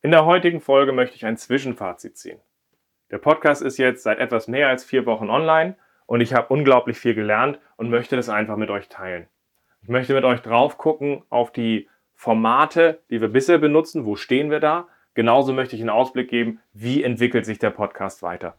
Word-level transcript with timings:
In 0.00 0.12
der 0.12 0.26
heutigen 0.26 0.60
Folge 0.60 0.92
möchte 0.92 1.16
ich 1.16 1.26
ein 1.26 1.36
Zwischenfazit 1.36 2.16
ziehen. 2.16 2.38
Der 3.10 3.18
Podcast 3.18 3.62
ist 3.62 3.78
jetzt 3.78 4.04
seit 4.04 4.20
etwas 4.20 4.46
mehr 4.46 4.68
als 4.68 4.84
vier 4.84 5.06
Wochen 5.06 5.28
online 5.28 5.74
und 6.06 6.20
ich 6.20 6.34
habe 6.34 6.54
unglaublich 6.54 6.96
viel 6.96 7.16
gelernt 7.16 7.58
und 7.76 7.90
möchte 7.90 8.14
das 8.14 8.28
einfach 8.28 8.56
mit 8.56 8.70
euch 8.70 8.88
teilen. 8.88 9.26
Ich 9.82 9.88
möchte 9.88 10.14
mit 10.14 10.22
euch 10.22 10.40
drauf 10.40 10.78
gucken 10.78 11.24
auf 11.30 11.50
die 11.50 11.88
Formate, 12.14 13.00
die 13.10 13.20
wir 13.20 13.26
bisher 13.26 13.58
benutzen, 13.58 14.04
wo 14.04 14.14
stehen 14.14 14.52
wir 14.52 14.60
da. 14.60 14.86
Genauso 15.14 15.52
möchte 15.52 15.74
ich 15.74 15.82
einen 15.82 15.90
Ausblick 15.90 16.30
geben, 16.30 16.60
wie 16.72 17.02
entwickelt 17.02 17.44
sich 17.44 17.58
der 17.58 17.70
Podcast 17.70 18.22
weiter. 18.22 18.54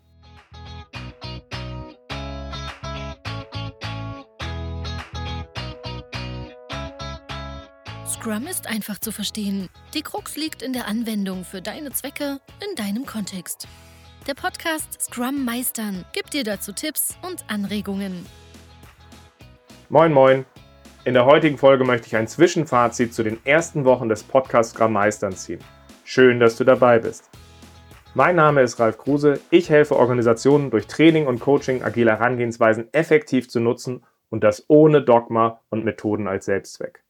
Scrum 8.30 8.46
ist 8.46 8.70
einfach 8.70 9.00
zu 9.00 9.12
verstehen. 9.12 9.70
Die 9.96 10.04
Krux 10.04 10.36
liegt 10.36 10.62
in 10.62 10.72
der 10.72 10.88
Anwendung 10.88 11.44
für 11.44 11.64
deine 11.64 11.90
Zwecke 11.90 12.40
in 12.64 12.76
deinem 12.76 13.08
Kontext. 13.08 13.68
Der 14.28 14.36
Podcast 14.36 15.02
Scrum 15.02 15.44
Meistern 15.46 16.06
gibt 16.14 16.36
dir 16.36 16.44
dazu 16.44 16.72
Tipps 16.72 17.18
und 17.28 17.44
Anregungen. 17.48 18.28
Moin, 19.90 20.14
moin. 20.14 20.46
In 21.06 21.16
der 21.16 21.26
heutigen 21.26 21.58
Folge 21.58 21.84
möchte 21.86 22.06
ich 22.06 22.16
ein 22.16 22.28
Zwischenfazit 22.28 23.16
zu 23.16 23.24
den 23.24 23.44
ersten 23.48 23.84
Wochen 23.84 24.10
des 24.10 24.22
Podcasts 24.22 24.74
Scrum 24.74 24.94
Meistern 24.94 25.34
ziehen. 25.34 25.62
Schön, 26.04 26.40
dass 26.40 26.56
du 26.56 26.64
dabei 26.64 27.00
bist. 27.00 27.32
Mein 28.14 28.36
Name 28.36 28.62
ist 28.62 28.80
Ralf 28.80 29.00
Kruse. 29.00 29.40
Ich 29.50 29.72
helfe 29.72 29.96
Organisationen 29.96 30.70
durch 30.70 30.86
Training 30.86 31.26
und 31.26 31.40
Coaching 31.40 31.82
agile 31.82 32.12
Herangehensweisen 32.12 32.94
effektiv 32.94 33.50
zu 33.50 33.60
nutzen 33.60 34.04
und 34.30 34.44
das 34.44 34.66
ohne 34.68 35.02
Dogma 35.02 35.62
und 35.72 35.84
Methoden 35.84 36.28
als 36.28 36.46
Selbstzweck. 36.46 37.04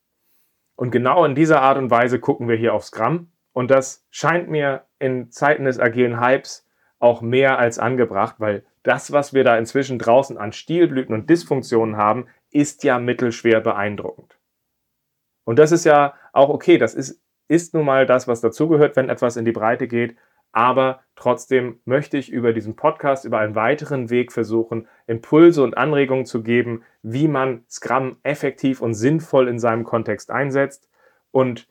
Und 0.80 0.92
genau 0.92 1.26
in 1.26 1.36
dieser 1.36 1.62
Art 1.62 1.78
und 1.78 1.92
Weise 1.92 2.22
gucken 2.22 2.48
wir 2.48 2.56
hier 2.56 2.74
auf 2.74 2.86
Scrum. 2.86 3.34
Und 3.52 3.70
das 3.70 4.08
scheint 4.12 4.50
mir 4.50 4.86
in 4.98 5.30
Zeiten 5.30 5.66
des 5.66 5.78
agilen 5.78 6.22
Hypes 6.22 6.66
auch 7.00 7.20
mehr 7.20 7.60
als 7.60 7.80
angebracht, 7.80 8.36
weil 8.38 8.64
das, 8.84 9.12
was 9.12 9.34
wir 9.34 9.44
da 9.44 9.58
inzwischen 9.58 10.00
draußen 10.00 10.38
an 10.38 10.53
Stilblüten 10.53 11.14
und 11.14 11.30
Dysfunktionen 11.30 11.98
haben, 11.98 12.28
ist 12.50 12.86
ja 12.86 12.98
mittelschwer 12.98 13.59
beeindruckend. 13.59 14.40
Und 15.44 15.59
das 15.59 15.73
ist 15.73 15.84
ja 15.84 16.14
auch 16.31 16.48
okay, 16.48 16.78
das 16.78 16.94
ist, 16.94 17.22
ist 17.50 17.73
nun 17.73 17.84
mal 17.84 18.06
das, 18.06 18.30
was 18.30 18.40
dazugehört, 18.40 18.96
wenn 18.96 19.09
etwas 19.09 19.36
in 19.36 19.44
die 19.44 19.52
Breite 19.52 19.86
geht. 19.90 20.16
Aber 20.52 21.02
trotzdem 21.16 21.80
möchte 21.86 22.17
ich 22.17 22.31
über 22.31 22.53
diesen 22.53 22.75
Podcast, 22.75 23.25
über 23.25 23.39
einen 23.39 23.55
weiteren 23.55 24.09
Weg 24.09 24.31
versuchen, 24.31 24.88
Impulse 25.08 25.64
und 25.64 25.78
Anregungen 25.78 26.25
zu 26.25 26.41
geben, 26.41 26.83
wie 27.03 27.28
man 27.28 27.64
Scrum 27.69 28.17
effektiv 28.23 28.81
und 28.81 28.94
sinnvoll 28.94 29.47
in 29.47 29.59
seinem 29.59 29.83
Kontext 29.83 30.31
einsetzt. 30.31 30.89
Und 31.31 31.67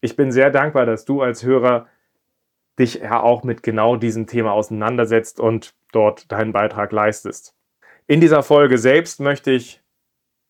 ich 0.00 0.16
bin 0.16 0.32
sehr 0.32 0.50
dankbar, 0.50 0.86
dass 0.86 1.04
du 1.04 1.22
als 1.22 1.42
Hörer 1.44 1.86
dich 2.78 2.94
ja 2.94 3.20
auch 3.20 3.42
mit 3.42 3.62
genau 3.62 3.96
diesem 3.96 4.26
Thema 4.26 4.52
auseinandersetzt 4.52 5.40
und 5.40 5.74
dort 5.92 6.30
deinen 6.30 6.52
Beitrag 6.52 6.92
leistest. 6.92 7.54
In 8.06 8.20
dieser 8.20 8.42
Folge 8.42 8.78
selbst 8.78 9.20
möchte 9.20 9.50
ich 9.50 9.82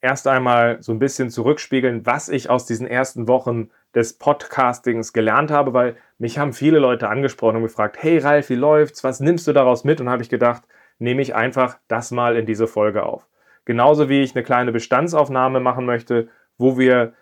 erst 0.01 0.29
einmal 0.29 0.83
so 0.83 0.93
ein 0.93 0.99
bisschen 0.99 1.31
zurückspiegeln, 1.31 2.07
was 2.07 2.29
ich 2.29 2.51
aus 2.51 2.67
diesen 2.67 2.87
ersten 2.87 3.27
Wochen 3.27 3.71
des 3.99 4.17
Podcastings 4.17 5.13
gelernt 5.13 5.51
habe, 5.51 5.73
weil 5.75 5.97
mich 6.19 6.39
haben 6.39 6.53
viele 6.53 6.79
Leute 6.79 7.09
angesprochen 7.09 7.57
und 7.57 7.63
gefragt, 7.65 7.97
hey 8.01 8.19
Ralf, 8.19 8.49
wie 8.49 8.55
läuft's? 8.55 9.03
Was 9.03 9.19
nimmst 9.19 9.49
du 9.49 9.53
daraus 9.53 9.83
mit? 9.83 10.01
Und 10.01 10.09
habe 10.09 10.23
ich 10.23 10.29
gedacht, 10.29 10.63
nehme 11.01 11.21
ich 11.21 11.35
einfach 11.35 11.79
das 11.89 12.13
mal 12.13 12.37
in 12.37 12.47
diese 12.47 12.69
Folge 12.69 13.03
auf. 13.03 13.27
Genauso 13.65 14.09
wie 14.09 14.23
ich 14.23 14.37
eine 14.37 14.45
kleine 14.45 14.71
Bestandsaufnahme 14.71 15.59
machen 15.59 15.85
möchte, 15.85 16.29
wo 16.59 16.79
wir 16.79 17.15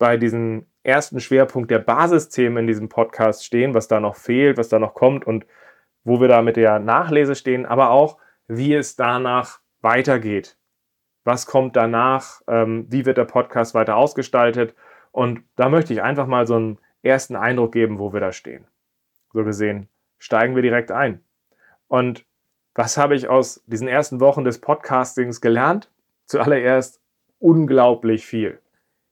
bei 0.00 0.16
diesem 0.16 0.66
ersten 0.82 1.20
Schwerpunkt 1.20 1.70
der 1.70 1.78
Basisthemen 1.78 2.58
in 2.58 2.66
diesem 2.66 2.88
Podcast 2.88 3.44
stehen, 3.44 3.72
was 3.72 3.86
da 3.86 4.00
noch 4.00 4.16
fehlt, 4.16 4.58
was 4.58 4.68
da 4.68 4.80
noch 4.80 4.94
kommt 4.94 5.24
und 5.24 5.46
wo 6.02 6.20
wir 6.20 6.26
da 6.26 6.42
mit 6.42 6.56
der 6.56 6.80
Nachlese 6.80 7.36
stehen, 7.36 7.64
aber 7.64 7.90
auch, 7.90 8.18
wie 8.48 8.74
es 8.74 8.96
danach 8.96 9.60
weitergeht. 9.82 10.58
Was 11.22 11.46
kommt 11.46 11.76
danach? 11.76 12.42
Ähm, 12.48 12.86
wie 12.90 13.06
wird 13.06 13.18
der 13.18 13.24
Podcast 13.24 13.72
weiter 13.74 13.94
ausgestaltet? 13.94 14.74
Und 15.14 15.44
da 15.54 15.68
möchte 15.68 15.92
ich 15.92 16.02
einfach 16.02 16.26
mal 16.26 16.44
so 16.44 16.56
einen 16.56 16.78
ersten 17.02 17.36
Eindruck 17.36 17.70
geben, 17.70 18.00
wo 18.00 18.12
wir 18.12 18.18
da 18.18 18.32
stehen. 18.32 18.66
So 19.32 19.44
gesehen, 19.44 19.88
steigen 20.18 20.56
wir 20.56 20.62
direkt 20.62 20.90
ein. 20.90 21.20
Und 21.86 22.26
was 22.74 22.96
habe 22.96 23.14
ich 23.14 23.28
aus 23.28 23.62
diesen 23.66 23.86
ersten 23.86 24.18
Wochen 24.18 24.42
des 24.42 24.60
Podcastings 24.60 25.40
gelernt? 25.40 25.88
Zuallererst 26.26 27.00
unglaublich 27.38 28.26
viel. 28.26 28.58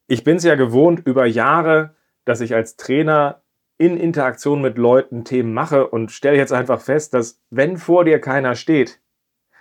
Ich 0.09 0.25
bin 0.25 0.39
es 0.39 0.43
ja 0.43 0.57
gewohnt 0.57 1.07
über 1.07 1.25
Jahre, 1.25 1.95
dass 2.25 2.41
ich 2.41 2.53
als 2.53 2.77
Trainer 2.77 3.41
in 3.79 3.97
Interaktion 3.97 4.61
mit 4.61 4.79
Leuten 4.79 5.23
Themen 5.23 5.55
mache 5.55 5.87
und 5.87 6.11
stelle 6.11 6.37
jetzt 6.37 6.53
einfach 6.53 6.81
fest, 6.81 7.15
dass 7.15 7.41
wenn 7.51 7.77
vor 7.77 8.05
dir 8.05 8.21
keiner 8.21 8.57
steht, 8.57 9.01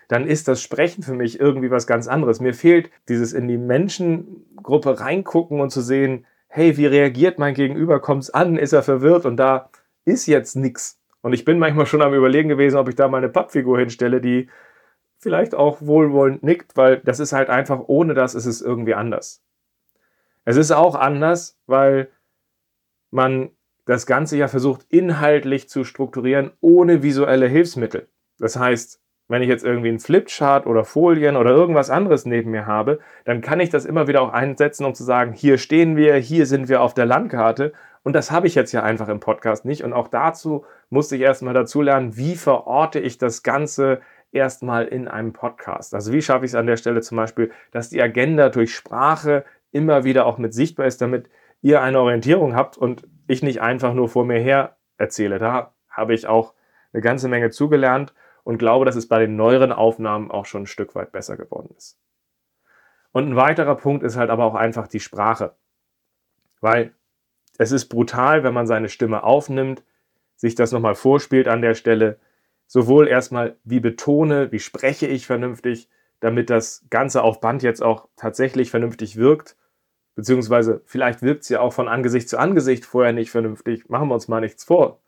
dann 0.07 0.25
ist 0.25 0.47
das 0.47 0.59
Sprechen 0.59 1.03
für 1.03 1.13
mich 1.13 1.39
irgendwie 1.39 1.69
was 1.69 1.85
ganz 1.85 2.07
anderes. 2.07 2.39
Mir 2.39 2.55
fehlt 2.55 2.89
dieses 3.09 3.31
in 3.31 3.47
die 3.47 3.59
Menschengruppe 3.59 4.99
reingucken 4.99 5.61
und 5.61 5.69
zu 5.69 5.81
sehen, 5.81 6.25
hey, 6.53 6.75
wie 6.75 6.85
reagiert 6.85 7.39
mein 7.39 7.53
Gegenüber? 7.53 8.01
Kommt 8.01 8.23
es 8.23 8.29
an? 8.29 8.57
Ist 8.57 8.73
er 8.73 8.83
verwirrt? 8.83 9.25
Und 9.25 9.37
da 9.37 9.69
ist 10.03 10.27
jetzt 10.27 10.55
nichts. 10.55 10.99
Und 11.21 11.31
ich 11.31 11.45
bin 11.45 11.59
manchmal 11.59 11.85
schon 11.85 12.01
am 12.01 12.13
Überlegen 12.13 12.49
gewesen, 12.49 12.77
ob 12.77 12.89
ich 12.89 12.95
da 12.95 13.07
meine 13.07 13.29
Pappfigur 13.29 13.79
hinstelle, 13.79 14.19
die 14.19 14.49
vielleicht 15.17 15.55
auch 15.55 15.81
wohlwollend 15.81 16.43
nickt, 16.43 16.75
weil 16.75 16.97
das 16.97 17.21
ist 17.21 17.31
halt 17.31 17.49
einfach, 17.49 17.83
ohne 17.87 18.13
das 18.13 18.35
ist 18.35 18.47
es 18.47 18.61
irgendwie 18.61 18.95
anders. 18.95 19.41
Es 20.43 20.57
ist 20.57 20.71
auch 20.71 20.95
anders, 20.95 21.57
weil 21.67 22.09
man 23.11 23.51
das 23.85 24.05
Ganze 24.05 24.35
ja 24.35 24.49
versucht, 24.49 24.85
inhaltlich 24.89 25.69
zu 25.69 25.85
strukturieren, 25.85 26.51
ohne 26.59 27.01
visuelle 27.01 27.47
Hilfsmittel. 27.47 28.09
Das 28.39 28.57
heißt, 28.57 29.01
wenn 29.31 29.41
ich 29.41 29.47
jetzt 29.47 29.63
irgendwie 29.63 29.89
einen 29.89 29.99
Flipchart 29.99 30.67
oder 30.67 30.83
Folien 30.83 31.37
oder 31.37 31.51
irgendwas 31.51 31.89
anderes 31.89 32.25
neben 32.25 32.51
mir 32.51 32.67
habe, 32.67 32.99
dann 33.23 33.41
kann 33.41 33.61
ich 33.61 33.69
das 33.69 33.85
immer 33.85 34.07
wieder 34.07 34.21
auch 34.21 34.33
einsetzen, 34.33 34.85
um 34.85 34.93
zu 34.93 35.03
sagen, 35.03 35.31
hier 35.31 35.57
stehen 35.57 35.95
wir, 35.95 36.15
hier 36.15 36.45
sind 36.45 36.67
wir 36.67 36.81
auf 36.81 36.93
der 36.93 37.05
Landkarte. 37.05 37.71
Und 38.03 38.13
das 38.13 38.29
habe 38.29 38.47
ich 38.47 38.55
jetzt 38.55 38.73
ja 38.73 38.83
einfach 38.83 39.07
im 39.07 39.21
Podcast 39.21 39.63
nicht. 39.63 39.83
Und 39.83 39.93
auch 39.93 40.09
dazu 40.09 40.65
musste 40.89 41.15
ich 41.15 41.21
erstmal 41.21 41.53
dazu 41.53 41.81
lernen, 41.81 42.17
wie 42.17 42.35
verorte 42.35 42.99
ich 42.99 43.17
das 43.17 43.41
Ganze 43.41 44.01
erstmal 44.33 44.85
in 44.87 45.07
einem 45.07 45.31
Podcast. 45.31 45.95
Also 45.95 46.11
wie 46.11 46.21
schaffe 46.21 46.43
ich 46.43 46.51
es 46.51 46.55
an 46.55 46.67
der 46.67 46.77
Stelle 46.77 47.01
zum 47.01 47.15
Beispiel, 47.15 47.51
dass 47.71 47.89
die 47.89 48.01
Agenda 48.01 48.49
durch 48.49 48.75
Sprache 48.75 49.45
immer 49.71 50.03
wieder 50.03 50.25
auch 50.25 50.39
mit 50.39 50.53
sichtbar 50.53 50.87
ist, 50.87 51.01
damit 51.01 51.29
ihr 51.61 51.81
eine 51.81 51.99
Orientierung 51.99 52.55
habt 52.55 52.77
und 52.77 53.07
ich 53.27 53.43
nicht 53.43 53.61
einfach 53.61 53.93
nur 53.93 54.09
vor 54.09 54.25
mir 54.25 54.39
her 54.39 54.75
erzähle. 54.97 55.39
Da 55.39 55.73
habe 55.89 56.13
ich 56.13 56.27
auch 56.27 56.53
eine 56.91 57.01
ganze 57.01 57.29
Menge 57.29 57.49
zugelernt 57.49 58.13
und 58.43 58.57
glaube, 58.57 58.85
dass 58.85 58.95
es 58.95 59.07
bei 59.07 59.19
den 59.19 59.35
neueren 59.35 59.71
Aufnahmen 59.71 60.31
auch 60.31 60.45
schon 60.45 60.63
ein 60.63 60.67
Stück 60.67 60.95
weit 60.95 61.11
besser 61.11 61.37
geworden 61.37 61.73
ist. 61.77 61.99
Und 63.11 63.27
ein 63.27 63.35
weiterer 63.35 63.75
Punkt 63.75 64.03
ist 64.03 64.15
halt 64.15 64.29
aber 64.29 64.45
auch 64.45 64.55
einfach 64.55 64.87
die 64.87 64.99
Sprache. 64.99 65.55
Weil 66.61 66.93
es 67.57 67.71
ist 67.71 67.89
brutal, 67.89 68.43
wenn 68.43 68.53
man 68.53 68.67
seine 68.67 68.89
Stimme 68.89 69.23
aufnimmt, 69.23 69.83
sich 70.35 70.55
das 70.55 70.71
nochmal 70.71 70.95
vorspielt 70.95 71.47
an 71.47 71.61
der 71.61 71.75
Stelle. 71.75 72.19
Sowohl 72.67 73.07
erstmal, 73.07 73.57
wie 73.63 73.79
betone, 73.79 74.51
wie 74.51 74.59
spreche 74.59 75.07
ich 75.07 75.27
vernünftig, 75.27 75.89
damit 76.21 76.49
das 76.49 76.85
Ganze 76.89 77.21
auf 77.21 77.41
Band 77.41 77.63
jetzt 77.63 77.83
auch 77.83 78.07
tatsächlich 78.15 78.71
vernünftig 78.71 79.17
wirkt. 79.17 79.57
Beziehungsweise 80.15 80.81
vielleicht 80.85 81.21
wirkt 81.21 81.43
es 81.43 81.49
ja 81.49 81.59
auch 81.59 81.73
von 81.73 81.87
Angesicht 81.87 82.29
zu 82.29 82.37
Angesicht 82.37 82.85
vorher 82.85 83.13
nicht 83.13 83.31
vernünftig. 83.31 83.89
Machen 83.89 84.07
wir 84.07 84.13
uns 84.13 84.27
mal 84.27 84.41
nichts 84.41 84.63
vor. 84.63 85.01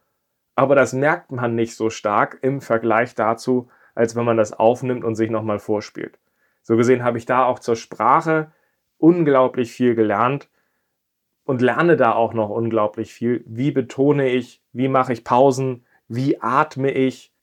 Aber 0.55 0.75
das 0.75 0.93
merkt 0.93 1.31
man 1.31 1.55
nicht 1.55 1.75
so 1.75 1.89
stark 1.89 2.39
im 2.41 2.61
Vergleich 2.61 3.15
dazu, 3.15 3.69
als 3.95 4.15
wenn 4.15 4.25
man 4.25 4.37
das 4.37 4.53
aufnimmt 4.53 5.03
und 5.03 5.15
sich 5.15 5.29
nochmal 5.29 5.59
vorspielt. 5.59 6.19
So 6.61 6.77
gesehen 6.77 7.03
habe 7.03 7.17
ich 7.17 7.25
da 7.25 7.45
auch 7.45 7.59
zur 7.59 7.75
Sprache 7.75 8.51
unglaublich 8.97 9.71
viel 9.71 9.95
gelernt 9.95 10.49
und 11.43 11.61
lerne 11.61 11.97
da 11.97 12.13
auch 12.13 12.33
noch 12.33 12.49
unglaublich 12.49 13.13
viel. 13.13 13.43
Wie 13.45 13.71
betone 13.71 14.29
ich? 14.29 14.61
Wie 14.71 14.87
mache 14.87 15.13
ich 15.13 15.23
Pausen? 15.23 15.85
Wie 16.07 16.41
atme 16.41 16.91
ich? 16.91 17.33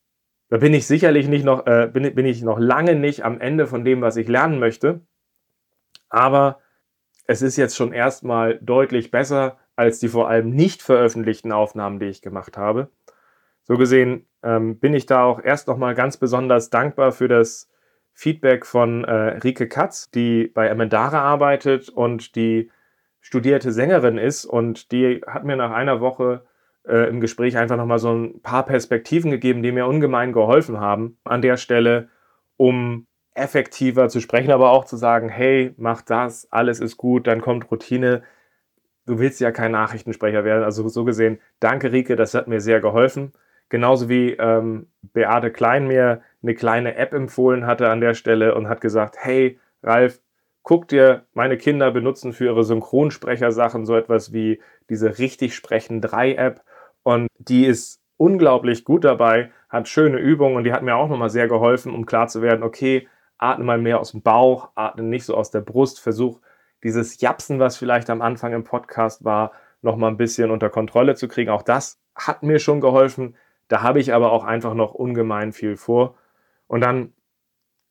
Da 0.48 0.56
bin 0.56 0.74
ich 0.74 0.86
sicherlich 0.86 1.28
nicht 1.28 1.44
noch, 1.44 1.66
äh, 1.66 1.88
bin, 1.92 2.14
bin 2.14 2.26
ich 2.26 2.42
noch 2.42 2.58
lange 2.58 2.96
nicht 2.96 3.24
am 3.24 3.40
Ende 3.40 3.66
von 3.66 3.84
dem, 3.84 4.00
was 4.00 4.16
ich 4.16 4.26
lernen 4.26 4.58
möchte. 4.58 5.00
Aber 6.08 6.60
es 7.26 7.42
ist 7.42 7.56
jetzt 7.56 7.76
schon 7.76 7.92
erstmal 7.92 8.58
deutlich 8.60 9.10
besser 9.10 9.58
als 9.80 9.98
die 9.98 10.08
vor 10.08 10.28
allem 10.28 10.50
nicht 10.50 10.82
veröffentlichten 10.82 11.52
Aufnahmen, 11.52 11.98
die 11.98 12.06
ich 12.06 12.20
gemacht 12.20 12.58
habe. 12.58 12.90
So 13.62 13.78
gesehen 13.78 14.26
ähm, 14.42 14.78
bin 14.78 14.92
ich 14.92 15.06
da 15.06 15.24
auch 15.24 15.42
erst 15.42 15.68
nochmal 15.68 15.94
ganz 15.94 16.18
besonders 16.18 16.68
dankbar 16.68 17.12
für 17.12 17.28
das 17.28 17.70
Feedback 18.12 18.66
von 18.66 19.04
äh, 19.04 19.38
Rike 19.38 19.68
Katz, 19.68 20.10
die 20.10 20.48
bei 20.48 20.68
Emendare 20.68 21.18
arbeitet 21.18 21.88
und 21.88 22.36
die 22.36 22.70
studierte 23.22 23.72
Sängerin 23.72 24.18
ist. 24.18 24.44
Und 24.44 24.92
die 24.92 25.22
hat 25.26 25.44
mir 25.44 25.56
nach 25.56 25.70
einer 25.70 26.02
Woche 26.02 26.44
äh, 26.86 27.08
im 27.08 27.22
Gespräch 27.22 27.56
einfach 27.56 27.78
nochmal 27.78 27.98
so 27.98 28.12
ein 28.12 28.42
paar 28.42 28.66
Perspektiven 28.66 29.30
gegeben, 29.30 29.62
die 29.62 29.72
mir 29.72 29.86
ungemein 29.86 30.34
geholfen 30.34 30.78
haben 30.78 31.16
an 31.24 31.40
der 31.40 31.56
Stelle, 31.56 32.10
um 32.58 33.06
effektiver 33.32 34.10
zu 34.10 34.20
sprechen, 34.20 34.50
aber 34.50 34.72
auch 34.72 34.84
zu 34.84 34.98
sagen, 34.98 35.30
hey, 35.30 35.72
mach 35.78 36.02
das, 36.02 36.52
alles 36.52 36.80
ist 36.80 36.98
gut, 36.98 37.26
dann 37.26 37.40
kommt 37.40 37.70
Routine. 37.70 38.22
Du 39.06 39.18
willst 39.18 39.40
ja 39.40 39.50
kein 39.52 39.72
Nachrichtensprecher 39.72 40.44
werden. 40.44 40.64
Also 40.64 40.86
so 40.88 41.04
gesehen, 41.04 41.40
danke 41.60 41.92
Rike, 41.92 42.16
das 42.16 42.34
hat 42.34 42.48
mir 42.48 42.60
sehr 42.60 42.80
geholfen. 42.80 43.32
Genauso 43.68 44.08
wie 44.08 44.32
ähm, 44.32 44.88
Beate 45.02 45.50
Klein 45.50 45.86
mir 45.86 46.22
eine 46.42 46.54
kleine 46.54 46.96
App 46.96 47.14
empfohlen 47.14 47.66
hatte 47.66 47.88
an 47.88 48.00
der 48.00 48.14
Stelle 48.14 48.54
und 48.54 48.68
hat 48.68 48.80
gesagt, 48.80 49.16
hey 49.18 49.58
Ralf, 49.82 50.20
guck 50.62 50.88
dir, 50.88 51.24
meine 51.34 51.56
Kinder 51.56 51.90
benutzen 51.90 52.32
für 52.32 52.46
ihre 52.46 52.64
Synchronsprechersachen 52.64 53.86
so 53.86 53.96
etwas 53.96 54.32
wie 54.32 54.60
diese 54.88 55.18
richtig 55.18 55.54
sprechen 55.54 56.00
3 56.00 56.34
App 56.34 56.62
und 57.02 57.28
die 57.38 57.66
ist 57.66 58.00
unglaublich 58.16 58.84
gut 58.84 59.04
dabei, 59.04 59.50
hat 59.68 59.88
schöne 59.88 60.18
Übungen 60.18 60.56
und 60.56 60.64
die 60.64 60.72
hat 60.72 60.82
mir 60.82 60.96
auch 60.96 61.08
nochmal 61.08 61.30
sehr 61.30 61.48
geholfen, 61.48 61.94
um 61.94 62.06
klar 62.06 62.28
zu 62.28 62.42
werden, 62.42 62.62
okay, 62.62 63.08
atme 63.38 63.64
mal 63.64 63.78
mehr 63.78 64.00
aus 64.00 64.10
dem 64.10 64.22
Bauch, 64.22 64.70
atme 64.74 65.04
nicht 65.04 65.24
so 65.24 65.34
aus 65.34 65.50
der 65.50 65.62
Brust, 65.62 66.00
versuch 66.00 66.40
dieses 66.82 67.20
Japsen, 67.20 67.58
was 67.58 67.76
vielleicht 67.76 68.10
am 68.10 68.22
Anfang 68.22 68.52
im 68.52 68.64
Podcast 68.64 69.24
war, 69.24 69.52
nochmal 69.82 70.10
ein 70.10 70.16
bisschen 70.16 70.50
unter 70.50 70.70
Kontrolle 70.70 71.14
zu 71.14 71.28
kriegen. 71.28 71.50
Auch 71.50 71.62
das 71.62 72.00
hat 72.14 72.42
mir 72.42 72.58
schon 72.58 72.80
geholfen. 72.80 73.36
Da 73.68 73.82
habe 73.82 74.00
ich 74.00 74.12
aber 74.12 74.32
auch 74.32 74.44
einfach 74.44 74.74
noch 74.74 74.94
ungemein 74.94 75.52
viel 75.52 75.76
vor. 75.76 76.16
Und 76.66 76.82
dann 76.82 77.12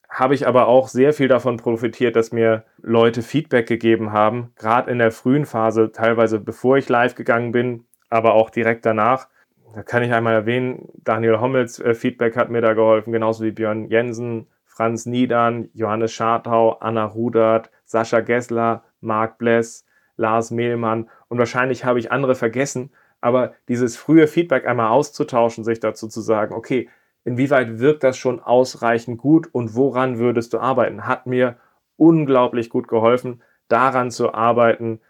habe 0.09 0.33
ich 0.33 0.47
aber 0.47 0.67
auch 0.67 0.87
sehr 0.87 1.13
viel 1.13 1.27
davon 1.27 1.57
profitiert, 1.57 2.15
dass 2.15 2.31
mir 2.31 2.65
Leute 2.81 3.21
Feedback 3.21 3.67
gegeben 3.67 4.11
haben, 4.11 4.51
gerade 4.55 4.89
in 4.89 4.97
der 4.97 5.11
frühen 5.11 5.45
Phase, 5.45 5.91
teilweise 5.91 6.39
bevor 6.39 6.77
ich 6.77 6.89
live 6.89 7.13
gegangen 7.13 7.51
bin, 7.51 7.85
aber 8.09 8.33
auch 8.33 8.49
direkt 8.49 8.85
danach. 8.85 9.27
Da 9.75 9.83
kann 9.83 10.01
ich 10.01 10.11
einmal 10.11 10.33
erwähnen, 10.33 10.89
Daniel 10.95 11.39
Hommels 11.39 11.79
äh, 11.79 11.93
Feedback 11.93 12.35
hat 12.35 12.49
mir 12.49 12.61
da 12.61 12.73
geholfen, 12.73 13.13
genauso 13.13 13.43
wie 13.43 13.51
Björn 13.51 13.87
Jensen, 13.89 14.47
Franz 14.65 15.05
Niedern, 15.05 15.69
Johannes 15.73 16.11
Schartau, 16.11 16.77
Anna 16.79 17.05
Rudert, 17.05 17.69
Sascha 17.89 18.19
Gessler, 18.19 18.83
Marc 19.01 19.39
Bless, 19.39 19.83
Lars 20.15 20.51
Mehlmann 20.51 21.09
und 21.27 21.39
wahrscheinlich 21.39 21.85
habe 21.85 21.97
ich 21.97 22.11
andere 22.11 22.35
vergessen, 22.35 22.91
aber 23.19 23.53
dieses 23.67 23.97
frühe 23.97 24.27
Feedback 24.27 24.67
einmal 24.67 24.89
auszutauschen, 24.89 25.63
sich 25.63 25.79
dazu 25.79 26.07
zu 26.07 26.21
sagen, 26.21 26.53
okay, 26.53 26.87
inwieweit 27.23 27.79
wirkt 27.79 28.03
das 28.03 28.15
schon 28.15 28.39
ausreichend 28.39 29.17
gut 29.17 29.49
und 29.51 29.75
woran 29.75 30.19
würdest 30.19 30.53
du 30.53 30.59
arbeiten, 30.59 31.07
hat 31.07 31.25
mir 31.25 31.57
unglaublich 31.97 32.69
gut 32.69 32.87
geholfen, 32.87 33.41
daran 33.69 34.11
zu 34.11 34.35
arbeiten, 34.35 35.01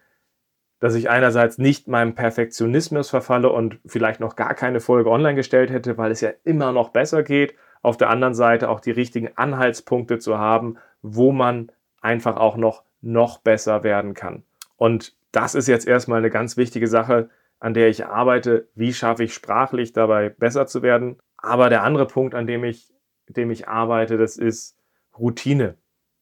dass 0.80 0.96
ich 0.96 1.10
einerseits 1.10 1.58
nicht 1.58 1.90
meinem 1.90 2.16
Perfektionismus 2.16 3.10
verfalle 3.10 3.52
und 3.52 3.80
vielleicht 3.86 4.22
noch 4.22 4.38
gar 4.38 4.54
keine 4.54 4.80
Folge 4.80 5.12
online 5.12 5.36
gestellt 5.36 5.70
hätte, 5.70 5.98
weil 5.98 6.12
es 6.12 6.22
ja 6.22 6.30
immer 6.46 6.72
noch 6.72 6.90
besser 6.90 7.24
geht. 7.24 7.56
Auf 7.82 7.98
der 7.98 8.10
anderen 8.10 8.34
Seite 8.34 8.70
auch 8.70 8.80
die 8.80 8.92
richtigen 8.92 9.36
Anhaltspunkte 9.36 10.20
zu 10.20 10.38
haben, 10.38 10.78
wo 11.02 11.34
man 11.34 11.72
einfach 12.02 12.38
auch 12.38 12.58
noch, 12.58 12.84
noch 13.02 13.40
besser 13.40 13.84
werden 13.84 14.14
kann. 14.14 14.44
Und 14.78 15.16
das 15.32 15.56
ist 15.56 15.68
jetzt 15.68 15.88
erstmal 15.88 16.20
eine 16.20 16.30
ganz 16.30 16.58
wichtige 16.58 16.88
Sache, 16.88 17.30
an 17.60 17.74
der 17.74 17.90
ich 17.90 18.06
arbeite. 18.06 18.68
Wie 18.76 18.94
schaffe 18.94 19.24
ich 19.24 19.34
sprachlich 19.34 19.94
dabei 19.94 20.30
besser 20.30 20.68
zu 20.68 20.82
werden? 20.82 21.18
Aber 21.38 21.70
der 21.70 21.84
andere 21.84 22.08
Punkt, 22.08 22.36
an 22.36 22.48
dem 22.48 22.64
ich, 22.64 22.94
dem 23.28 23.52
ich 23.52 23.68
arbeite, 23.68 24.18
das 24.18 24.38
ist 24.38 24.78
Routine. 25.18 25.76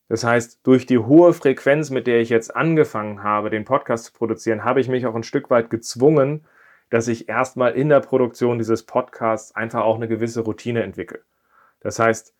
Das 0.09 0.23
heißt, 0.23 0.65
durch 0.65 0.85
die 0.85 0.99
hohe 0.99 1.33
Frequenz, 1.33 1.89
mit 1.89 2.07
der 2.07 2.21
ich 2.21 2.29
jetzt 2.29 2.55
angefangen 2.55 3.23
habe, 3.23 3.49
den 3.49 3.65
Podcast 3.65 4.05
zu 4.05 4.13
produzieren, 4.13 4.63
habe 4.63 4.79
ich 4.79 4.87
mich 4.87 5.05
auch 5.05 5.15
ein 5.15 5.23
Stück 5.23 5.49
weit 5.49 5.69
gezwungen, 5.69 6.45
dass 6.89 7.07
ich 7.09 7.27
erstmal 7.27 7.73
in 7.73 7.89
der 7.89 7.99
Produktion 7.99 8.57
dieses 8.57 8.83
Podcasts 8.83 9.53
einfach 9.55 9.81
auch 9.81 9.95
eine 9.95 10.07
gewisse 10.07 10.41
Routine 10.41 10.83
entwickle. 10.83 11.21
Das 11.81 11.99
heißt, 11.99 12.33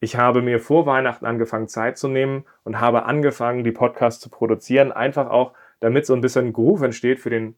ich 0.00 0.16
habe 0.16 0.40
mir 0.40 0.58
vor 0.60 0.86
Weihnachten 0.86 1.26
angefangen, 1.26 1.68
Zeit 1.68 1.98
zu 1.98 2.08
nehmen 2.08 2.44
und 2.64 2.80
habe 2.80 3.04
angefangen, 3.04 3.64
die 3.64 3.72
Podcasts 3.72 4.20
zu 4.20 4.30
produzieren, 4.30 4.92
einfach 4.92 5.28
auch, 5.28 5.52
damit 5.78 6.06
so 6.06 6.14
ein 6.14 6.20
bisschen 6.20 6.52
Groove 6.52 6.82
entsteht. 6.82 7.20
Für 7.20 7.30
den 7.30 7.54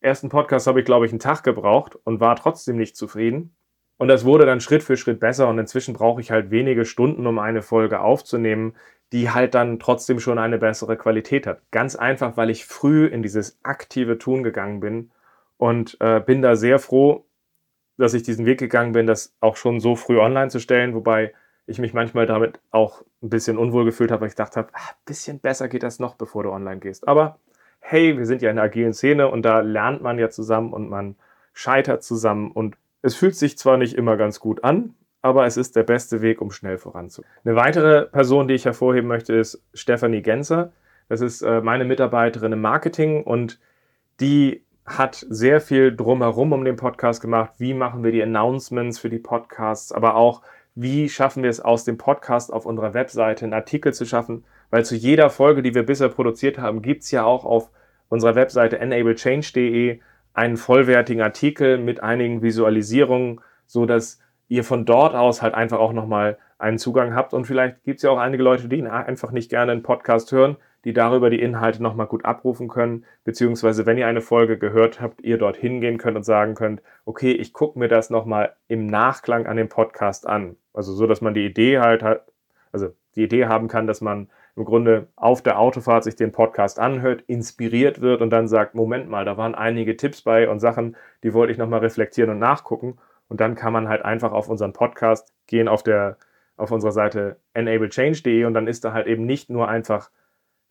ersten 0.00 0.28
Podcast 0.28 0.66
habe 0.66 0.80
ich, 0.80 0.86
glaube 0.86 1.06
ich, 1.06 1.12
einen 1.12 1.18
Tag 1.18 1.42
gebraucht 1.42 1.98
und 2.04 2.20
war 2.20 2.36
trotzdem 2.36 2.76
nicht 2.76 2.96
zufrieden. 2.96 3.54
Und 3.96 4.08
das 4.08 4.24
wurde 4.24 4.46
dann 4.46 4.60
Schritt 4.60 4.82
für 4.82 4.96
Schritt 4.96 5.20
besser 5.20 5.48
und 5.48 5.58
inzwischen 5.58 5.94
brauche 5.94 6.20
ich 6.20 6.30
halt 6.30 6.50
wenige 6.50 6.84
Stunden, 6.84 7.26
um 7.26 7.38
eine 7.38 7.62
Folge 7.62 8.00
aufzunehmen, 8.00 8.74
die 9.12 9.30
halt 9.30 9.54
dann 9.54 9.78
trotzdem 9.78 10.18
schon 10.18 10.38
eine 10.38 10.58
bessere 10.58 10.96
Qualität 10.96 11.46
hat. 11.46 11.60
Ganz 11.70 11.94
einfach, 11.94 12.36
weil 12.36 12.50
ich 12.50 12.64
früh 12.64 13.06
in 13.06 13.22
dieses 13.22 13.58
aktive 13.62 14.18
Tun 14.18 14.42
gegangen 14.42 14.80
bin 14.80 15.10
und 15.56 15.96
äh, 16.00 16.20
bin 16.20 16.42
da 16.42 16.56
sehr 16.56 16.78
froh, 16.78 17.24
dass 17.96 18.14
ich 18.14 18.22
diesen 18.22 18.46
Weg 18.46 18.58
gegangen 18.58 18.92
bin, 18.92 19.06
das 19.06 19.34
auch 19.40 19.56
schon 19.56 19.80
so 19.80 19.94
früh 19.94 20.18
online 20.18 20.48
zu 20.48 20.58
stellen, 20.58 20.94
wobei 20.94 21.32
ich 21.66 21.78
mich 21.78 21.94
manchmal 21.94 22.26
damit 22.26 22.60
auch 22.70 23.02
ein 23.22 23.30
bisschen 23.30 23.58
unwohl 23.58 23.84
gefühlt 23.84 24.10
habe, 24.10 24.22
weil 24.22 24.28
ich 24.28 24.34
gedacht 24.34 24.56
habe, 24.56 24.68
ein 24.68 24.74
ah, 24.74 24.94
bisschen 25.04 25.38
besser 25.38 25.68
geht 25.68 25.82
das 25.82 25.98
noch, 25.98 26.16
bevor 26.16 26.42
du 26.42 26.50
online 26.50 26.80
gehst. 26.80 27.06
Aber 27.06 27.38
hey, 27.80 28.16
wir 28.16 28.26
sind 28.26 28.42
ja 28.42 28.50
in 28.50 28.56
der 28.56 28.64
agilen 28.64 28.94
Szene 28.94 29.28
und 29.28 29.42
da 29.42 29.60
lernt 29.60 30.02
man 30.02 30.18
ja 30.18 30.30
zusammen 30.30 30.72
und 30.72 30.88
man 30.88 31.16
scheitert 31.52 32.02
zusammen 32.02 32.50
und 32.50 32.76
es 33.02 33.14
fühlt 33.14 33.36
sich 33.36 33.58
zwar 33.58 33.76
nicht 33.76 33.94
immer 33.94 34.16
ganz 34.16 34.40
gut 34.40 34.64
an, 34.64 34.94
aber 35.20 35.46
es 35.46 35.56
ist 35.56 35.76
der 35.76 35.82
beste 35.82 36.22
Weg, 36.22 36.40
um 36.40 36.50
schnell 36.50 36.78
voranzukommen. 36.78 37.36
Eine 37.44 37.56
weitere 37.56 38.06
Person, 38.06 38.48
die 38.48 38.54
ich 38.54 38.64
hervorheben 38.64 39.08
möchte, 39.08 39.34
ist 39.34 39.62
Stephanie 39.74 40.22
Genzer. 40.22 40.72
Das 41.08 41.20
ist 41.20 41.42
äh, 41.42 41.60
meine 41.60 41.84
Mitarbeiterin 41.84 42.52
im 42.52 42.60
Marketing 42.60 43.22
und 43.22 43.60
die 44.20 44.64
hat 44.84 45.24
sehr 45.28 45.60
viel 45.60 45.94
drumherum 45.94 46.52
um 46.52 46.64
den 46.64 46.76
Podcast 46.76 47.20
gemacht. 47.20 47.52
Wie 47.58 47.74
machen 47.74 48.02
wir 48.02 48.12
die 48.12 48.22
Announcements 48.22 48.98
für 48.98 49.10
die 49.10 49.18
Podcasts, 49.18 49.92
aber 49.92 50.16
auch 50.16 50.42
wie 50.74 51.08
schaffen 51.08 51.42
wir 51.42 51.50
es 51.50 51.60
aus 51.60 51.84
dem 51.84 51.98
Podcast 51.98 52.52
auf 52.52 52.66
unserer 52.66 52.94
Webseite 52.94 53.44
einen 53.44 53.54
Artikel 53.54 53.92
zu 53.92 54.06
schaffen, 54.06 54.44
weil 54.70 54.84
zu 54.84 54.94
jeder 54.94 55.28
Folge, 55.30 55.62
die 55.62 55.74
wir 55.74 55.84
bisher 55.84 56.08
produziert 56.08 56.58
haben, 56.58 56.82
gibt 56.82 57.02
es 57.02 57.10
ja 57.10 57.24
auch 57.24 57.44
auf 57.44 57.70
unserer 58.08 58.34
Webseite 58.34 58.78
enablechange.de 58.78 60.00
einen 60.34 60.56
vollwertigen 60.56 61.22
Artikel 61.22 61.78
mit 61.78 62.02
einigen 62.02 62.42
Visualisierungen, 62.42 63.40
so 63.66 63.84
dass 63.84 64.18
ihr 64.48 64.64
von 64.64 64.84
dort 64.84 65.14
aus 65.14 65.42
halt 65.42 65.54
einfach 65.54 65.78
auch 65.78 65.92
nochmal 65.92 66.38
einen 66.62 66.78
Zugang 66.78 67.14
habt. 67.14 67.34
Und 67.34 67.46
vielleicht 67.46 67.82
gibt 67.84 67.98
es 67.98 68.02
ja 68.02 68.10
auch 68.10 68.18
einige 68.18 68.42
Leute, 68.42 68.68
die 68.68 68.82
einfach 68.82 69.32
nicht 69.32 69.50
gerne 69.50 69.72
einen 69.72 69.82
Podcast 69.82 70.32
hören, 70.32 70.56
die 70.84 70.92
darüber 70.92 71.30
die 71.30 71.40
Inhalte 71.40 71.82
nochmal 71.82 72.06
gut 72.06 72.24
abrufen 72.24 72.68
können, 72.68 73.04
beziehungsweise 73.24 73.86
wenn 73.86 73.98
ihr 73.98 74.06
eine 74.06 74.20
Folge 74.20 74.58
gehört 74.58 75.00
habt, 75.00 75.22
ihr 75.22 75.38
dort 75.38 75.56
hingehen 75.56 75.98
könnt 75.98 76.16
und 76.16 76.24
sagen 76.24 76.54
könnt, 76.54 76.82
okay, 77.04 77.32
ich 77.32 77.52
gucke 77.52 77.78
mir 77.78 77.88
das 77.88 78.10
nochmal 78.10 78.54
im 78.68 78.86
Nachklang 78.86 79.46
an 79.46 79.56
dem 79.56 79.68
Podcast 79.68 80.26
an. 80.26 80.56
Also 80.72 80.92
so, 80.92 81.06
dass 81.06 81.20
man 81.20 81.34
die 81.34 81.46
Idee 81.46 81.78
halt 81.78 82.02
hat, 82.02 82.26
also 82.72 82.88
die 83.16 83.24
Idee 83.24 83.46
haben 83.46 83.68
kann, 83.68 83.86
dass 83.86 84.00
man 84.00 84.28
im 84.56 84.64
Grunde 84.64 85.08
auf 85.16 85.42
der 85.42 85.58
Autofahrt 85.58 86.04
sich 86.04 86.16
den 86.16 86.32
Podcast 86.32 86.78
anhört, 86.78 87.22
inspiriert 87.22 88.00
wird 88.00 88.20
und 88.20 88.30
dann 88.30 88.48
sagt, 88.48 88.74
Moment 88.74 89.08
mal, 89.08 89.24
da 89.24 89.36
waren 89.36 89.54
einige 89.54 89.96
Tipps 89.96 90.22
bei 90.22 90.48
und 90.48 90.60
Sachen, 90.60 90.96
die 91.22 91.32
wollte 91.32 91.52
ich 91.52 91.58
nochmal 91.58 91.80
reflektieren 91.80 92.30
und 92.30 92.38
nachgucken. 92.38 92.98
Und 93.28 93.40
dann 93.40 93.54
kann 93.54 93.72
man 93.72 93.88
halt 93.88 94.04
einfach 94.04 94.32
auf 94.32 94.48
unseren 94.48 94.74
Podcast 94.74 95.32
gehen, 95.46 95.68
auf 95.68 95.82
der, 95.82 96.18
auf 96.62 96.70
unserer 96.70 96.92
Seite 96.92 97.40
enablechange.de 97.54 98.44
und 98.44 98.54
dann 98.54 98.66
ist 98.66 98.84
da 98.84 98.92
halt 98.92 99.06
eben 99.06 99.26
nicht 99.26 99.50
nur 99.50 99.68
einfach 99.68 100.10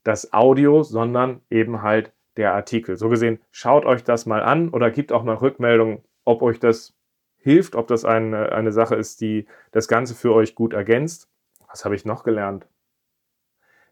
das 0.03 0.33
Audio, 0.33 0.83
sondern 0.83 1.41
eben 1.49 1.81
halt 1.81 2.11
der 2.37 2.53
Artikel. 2.53 2.95
So 2.95 3.09
gesehen, 3.09 3.39
schaut 3.51 3.85
euch 3.85 4.03
das 4.03 4.25
mal 4.25 4.41
an 4.41 4.69
oder 4.69 4.89
gebt 4.89 5.11
auch 5.11 5.23
mal 5.23 5.35
Rückmeldung, 5.35 6.03
ob 6.23 6.41
euch 6.41 6.59
das 6.59 6.95
hilft, 7.37 7.75
ob 7.75 7.87
das 7.87 8.05
eine, 8.05 8.51
eine 8.51 8.71
Sache 8.71 8.95
ist, 8.95 9.21
die 9.21 9.47
das 9.71 9.87
Ganze 9.87 10.15
für 10.15 10.33
euch 10.33 10.55
gut 10.55 10.73
ergänzt. 10.73 11.29
Was 11.67 11.85
habe 11.85 11.95
ich 11.95 12.05
noch 12.05 12.23
gelernt? 12.23 12.67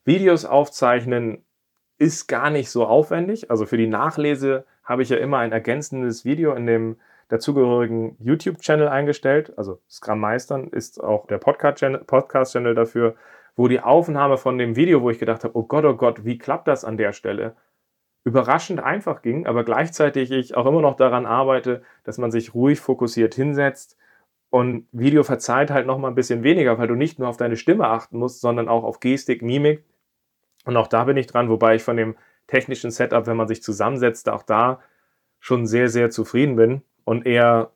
Videos 0.06 0.46
aufzeichnen 0.46 1.44
ist 1.98 2.28
gar 2.28 2.50
nicht 2.50 2.72
so 2.72 2.86
aufwendig. 2.86 3.52
Also 3.52 3.66
für 3.66 3.78
die 3.78 3.88
Nachlese 3.88 4.66
habe 4.84 5.04
ich 5.04 5.10
ja 5.10 5.18
immer 5.18 5.40
ein 5.40 5.52
ergänzendes 5.52 6.26
Video 6.26 6.54
in 6.54 6.66
dem 6.66 6.98
dazugehörigen 7.30 8.18
YouTube-Channel 8.20 8.88
eingestellt. 8.88 9.54
Also 9.58 9.80
Scrum 9.90 10.20
Meistern 10.20 10.68
ist 10.68 11.02
auch 11.02 11.28
der 11.28 11.38
Podcast-Channel 11.38 12.04
Podcast 12.04 12.56
dafür, 12.56 13.16
wo 13.56 13.68
die 13.68 13.80
Aufnahme 13.80 14.38
von 14.38 14.58
dem 14.58 14.76
Video, 14.76 15.02
wo 15.02 15.10
ich 15.10 15.20
gedacht 15.20 15.44
habe, 15.44 15.58
oh 15.58 15.64
Gott, 15.64 15.86
oh 15.86 15.96
Gott, 15.96 16.26
wie 16.26 16.38
klappt 16.38 16.68
das 16.68 16.84
an 16.84 16.98
der 16.98 17.14
Stelle, 17.14 17.56
überraschend 18.24 18.80
einfach 18.80 19.22
ging, 19.22 19.48
aber 19.48 19.64
gleichzeitig 19.64 20.32
ich 20.32 20.56
auch 20.56 20.66
immer 20.66 20.82
noch 20.82 20.96
daran 20.96 21.26
arbeite, 21.26 21.84
dass 22.04 22.18
man 22.18 22.32
sich 22.32 22.54
ruhig 22.54 22.80
fokussiert 22.80 23.34
hinsetzt, 23.34 23.98
und 24.50 24.88
Video 24.92 25.24
verzeiht 25.24 25.70
halt 25.70 25.86
noch 25.86 26.00
mal 26.00 26.08
ein 26.08 26.16
bisschen 26.16 26.44
weniger, 26.44 26.78
weil 26.80 26.88
du 26.88 26.96
nicht 26.96 27.20
nur 27.20 27.28
auf 27.28 27.38
deine 27.38 27.56
Stimme 27.56 27.88
achten 27.88 28.18
musst, 28.18 28.42
sondern 28.42 28.68
auch 28.68 28.84
auf 28.84 29.00
Gestik, 29.00 29.44
Mimik. 29.44 29.84
Und 30.66 30.76
auch 30.76 30.88
da 30.88 31.04
bin 31.04 31.18
ich 31.18 31.28
dran, 31.28 31.50
wobei 31.50 31.76
ich 31.76 31.84
von 31.84 31.98
dem 31.98 32.16
technischen 32.48 32.90
Setup, 32.90 33.28
wenn 33.28 33.38
man 33.38 33.48
sich 33.48 33.62
zusammensetzt, 33.62 34.28
auch 34.28 34.42
da 34.42 34.82
schon 35.40 35.68
sehr, 35.68 35.88
sehr 35.88 36.10
zufrieden 36.10 36.56
bin 36.56 36.82
und 37.10 37.26
eher 37.26 37.72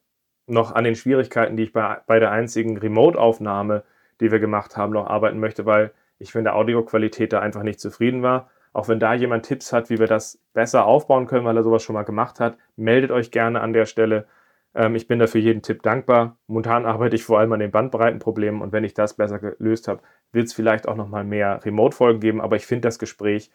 noch 0.45 0.75
an 0.75 0.83
den 0.83 0.93
Schwierigkeiten, 0.93 1.57
die 1.57 1.63
ich 1.63 1.73
bei, 1.73 1.97
bei 2.05 2.19
der 2.19 2.29
einzigen 2.29 2.77
Remote-Aufnahme, 2.77 3.81
die 4.21 4.31
wir 4.31 4.37
gemacht 4.37 4.77
haben, 4.77 4.93
noch 4.93 5.07
arbeiten 5.07 5.39
möchte, 5.39 5.65
weil 5.65 5.91
ich 6.19 6.31
für 6.31 6.43
der 6.43 6.55
Audioqualität 6.55 7.33
da 7.33 7.39
einfach 7.39 7.63
nicht 7.63 7.79
zufrieden 7.79 8.21
war. 8.21 8.51
Auch 8.73 8.89
wenn 8.89 8.99
da 8.99 9.15
jemand 9.15 9.47
Tipps 9.47 9.73
hat, 9.73 9.89
wie 9.89 9.97
wir 9.97 10.05
das 10.05 10.39
besser 10.53 10.85
aufbauen 10.85 11.25
können, 11.25 11.45
weil 11.45 11.57
er 11.57 11.63
sowas 11.63 11.81
schon 11.81 11.95
mal 11.95 12.03
gemacht 12.03 12.39
hat, 12.39 12.59
meldet 12.75 13.09
euch 13.09 13.31
gerne 13.31 13.61
an 13.61 13.73
der 13.73 13.87
Stelle. 13.87 14.27
Ähm, 14.75 14.93
ich 14.93 15.07
bin 15.07 15.17
dafür 15.17 15.41
jeden 15.41 15.63
Tipp 15.63 15.81
dankbar. 15.81 16.37
Momentan 16.45 16.85
arbeite 16.85 17.15
ich 17.15 17.23
vor 17.23 17.39
allem 17.39 17.53
an 17.53 17.59
den 17.59 17.71
Bandbreitenproblemen 17.71 18.61
und 18.61 18.71
wenn 18.71 18.83
ich 18.83 18.93
das 18.93 19.15
besser 19.15 19.39
gelöst 19.39 19.87
habe, 19.87 20.03
wird 20.31 20.45
es 20.45 20.53
vielleicht 20.53 20.87
auch 20.87 20.95
nochmal 20.95 21.23
mehr 21.23 21.59
Remote-Folgen 21.65 22.19
geben, 22.19 22.39
aber 22.39 22.55
ich 22.55 22.67
finde 22.67 22.87
das 22.87 22.99
Gespräch 22.99 23.49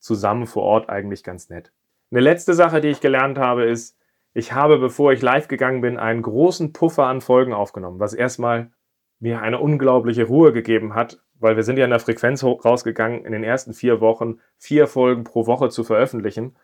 zusammen 0.00 0.48
vor 0.48 0.64
Ort 0.64 0.88
eigentlich 0.88 1.22
ganz 1.22 1.50
nett. 1.50 1.70
Eine 2.10 2.18
letzte 2.18 2.52
Sache, 2.52 2.80
die 2.80 2.88
ich 2.88 3.00
gelernt 3.00 3.38
habe, 3.38 3.66
ist, 3.66 3.96
ich 4.32 4.52
habe, 4.52 4.78
bevor 4.78 5.12
ich 5.12 5.22
live 5.22 5.48
gegangen 5.48 5.80
bin, 5.80 5.98
einen 5.98 6.22
großen 6.22 6.72
Puffer 6.72 7.06
an 7.06 7.20
Folgen 7.20 7.52
aufgenommen, 7.52 8.00
was 8.00 8.14
erstmal 8.14 8.70
mir 9.18 9.42
eine 9.42 9.58
unglaubliche 9.60 10.24
Ruhe 10.24 10.52
gegeben 10.52 10.94
hat, 10.94 11.20
weil 11.34 11.56
wir 11.56 11.62
sind 11.62 11.78
ja 11.78 11.84
in 11.84 11.90
der 11.90 12.00
Frequenz 12.00 12.44
rausgegangen, 12.44 13.24
in 13.24 13.32
den 13.32 13.44
ersten 13.44 13.72
vier 13.72 14.00
Wochen 14.00 14.40
vier 14.56 14.86
Folgen 14.86 15.24
pro 15.24 15.46
Woche 15.46 15.68
zu 15.68 15.84
veröffentlichen 15.84 16.56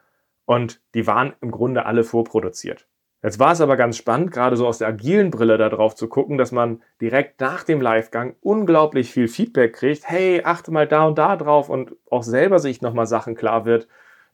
und 0.44 0.80
die 0.94 1.06
waren 1.06 1.34
im 1.40 1.50
Grunde 1.50 1.86
alle 1.86 2.04
vorproduziert. 2.04 2.86
Jetzt 3.22 3.40
war 3.40 3.52
es 3.52 3.60
aber 3.60 3.76
ganz 3.76 3.96
spannend, 3.96 4.30
gerade 4.30 4.56
so 4.56 4.66
aus 4.66 4.78
der 4.78 4.88
agilen 4.88 5.30
Brille 5.30 5.58
da 5.58 5.68
drauf 5.68 5.96
zu 5.96 6.06
gucken, 6.06 6.38
dass 6.38 6.52
man 6.52 6.82
direkt 7.00 7.40
nach 7.40 7.64
dem 7.64 7.80
Livegang 7.80 8.36
unglaublich 8.40 9.10
viel 9.10 9.26
Feedback 9.26 9.72
kriegt. 9.72 10.08
Hey, 10.08 10.42
achte 10.44 10.70
mal 10.70 10.86
da 10.86 11.06
und 11.06 11.18
da 11.18 11.36
drauf 11.36 11.68
und 11.68 11.96
auch 12.10 12.22
selber 12.22 12.58
sich 12.58 12.82
nochmal 12.82 13.06
Sachen 13.06 13.34
klar 13.34 13.64
wird, 13.64 13.88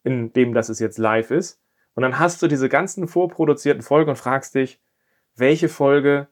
in 0.05 0.33
dem, 0.33 0.53
dass 0.53 0.69
es 0.69 0.81
jetzt 0.81 0.99
live 0.99 1.31
ist. 1.31 1.62
Und 1.95 2.03
dann 2.03 2.19
hast 2.19 2.43
du 2.43 2.49
diese 2.49 2.69
ganzen 2.69 3.09
vorproduzierten 3.09 3.83
Folgen 3.83 4.11
und 4.11 4.17
fragst 4.17 4.55
dich, 4.55 4.81
welche 5.37 5.69
Folge 5.69 6.29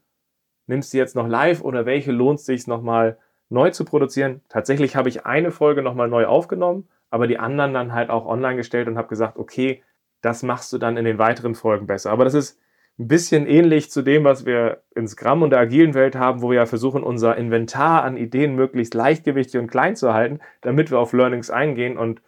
nimmst 0.66 0.92
du 0.92 0.98
jetzt 0.98 1.16
noch 1.16 1.26
live 1.26 1.62
oder 1.62 1.86
welche 1.86 2.12
lohnt 2.12 2.40
es 2.40 2.46
sich 2.46 2.66
nochmal 2.66 3.18
neu 3.48 3.70
zu 3.70 3.84
produzieren? 3.84 4.40
Tatsächlich 4.48 4.96
habe 4.96 5.08
ich 5.08 5.26
eine 5.26 5.50
Folge 5.50 5.82
nochmal 5.82 6.08
neu 6.08 6.26
aufgenommen, 6.26 6.88
aber 7.10 7.26
die 7.26 7.38
anderen 7.38 7.74
dann 7.74 7.92
halt 7.92 8.10
auch 8.10 8.26
online 8.26 8.56
gestellt 8.56 8.88
und 8.88 8.96
habe 8.96 9.08
gesagt, 9.08 9.36
okay, 9.36 9.82
das 10.22 10.42
machst 10.42 10.72
du 10.72 10.78
dann 10.78 10.96
in 10.96 11.04
den 11.04 11.18
weiteren 11.18 11.54
Folgen 11.54 11.86
besser. 11.86 12.10
Aber 12.10 12.24
das 12.24 12.34
ist 12.34 12.58
ein 12.98 13.08
bisschen 13.08 13.46
ähnlich 13.46 13.90
zu 13.90 14.02
dem, 14.02 14.24
was 14.24 14.44
wir 14.44 14.82
in 14.94 15.08
Scrum 15.08 15.42
und 15.42 15.50
der 15.50 15.60
agilen 15.60 15.94
Welt 15.94 16.16
haben, 16.16 16.42
wo 16.42 16.50
wir 16.50 16.56
ja 16.56 16.66
versuchen, 16.66 17.02
unser 17.02 17.36
Inventar 17.36 18.04
an 18.04 18.16
Ideen 18.16 18.54
möglichst 18.54 18.94
leichtgewichtig 18.94 19.58
und 19.58 19.68
klein 19.68 19.96
zu 19.96 20.12
halten, 20.12 20.40
damit 20.60 20.90
wir 20.90 20.98
auf 20.98 21.12
Learnings 21.12 21.50
eingehen 21.50 21.96
und 21.96 22.20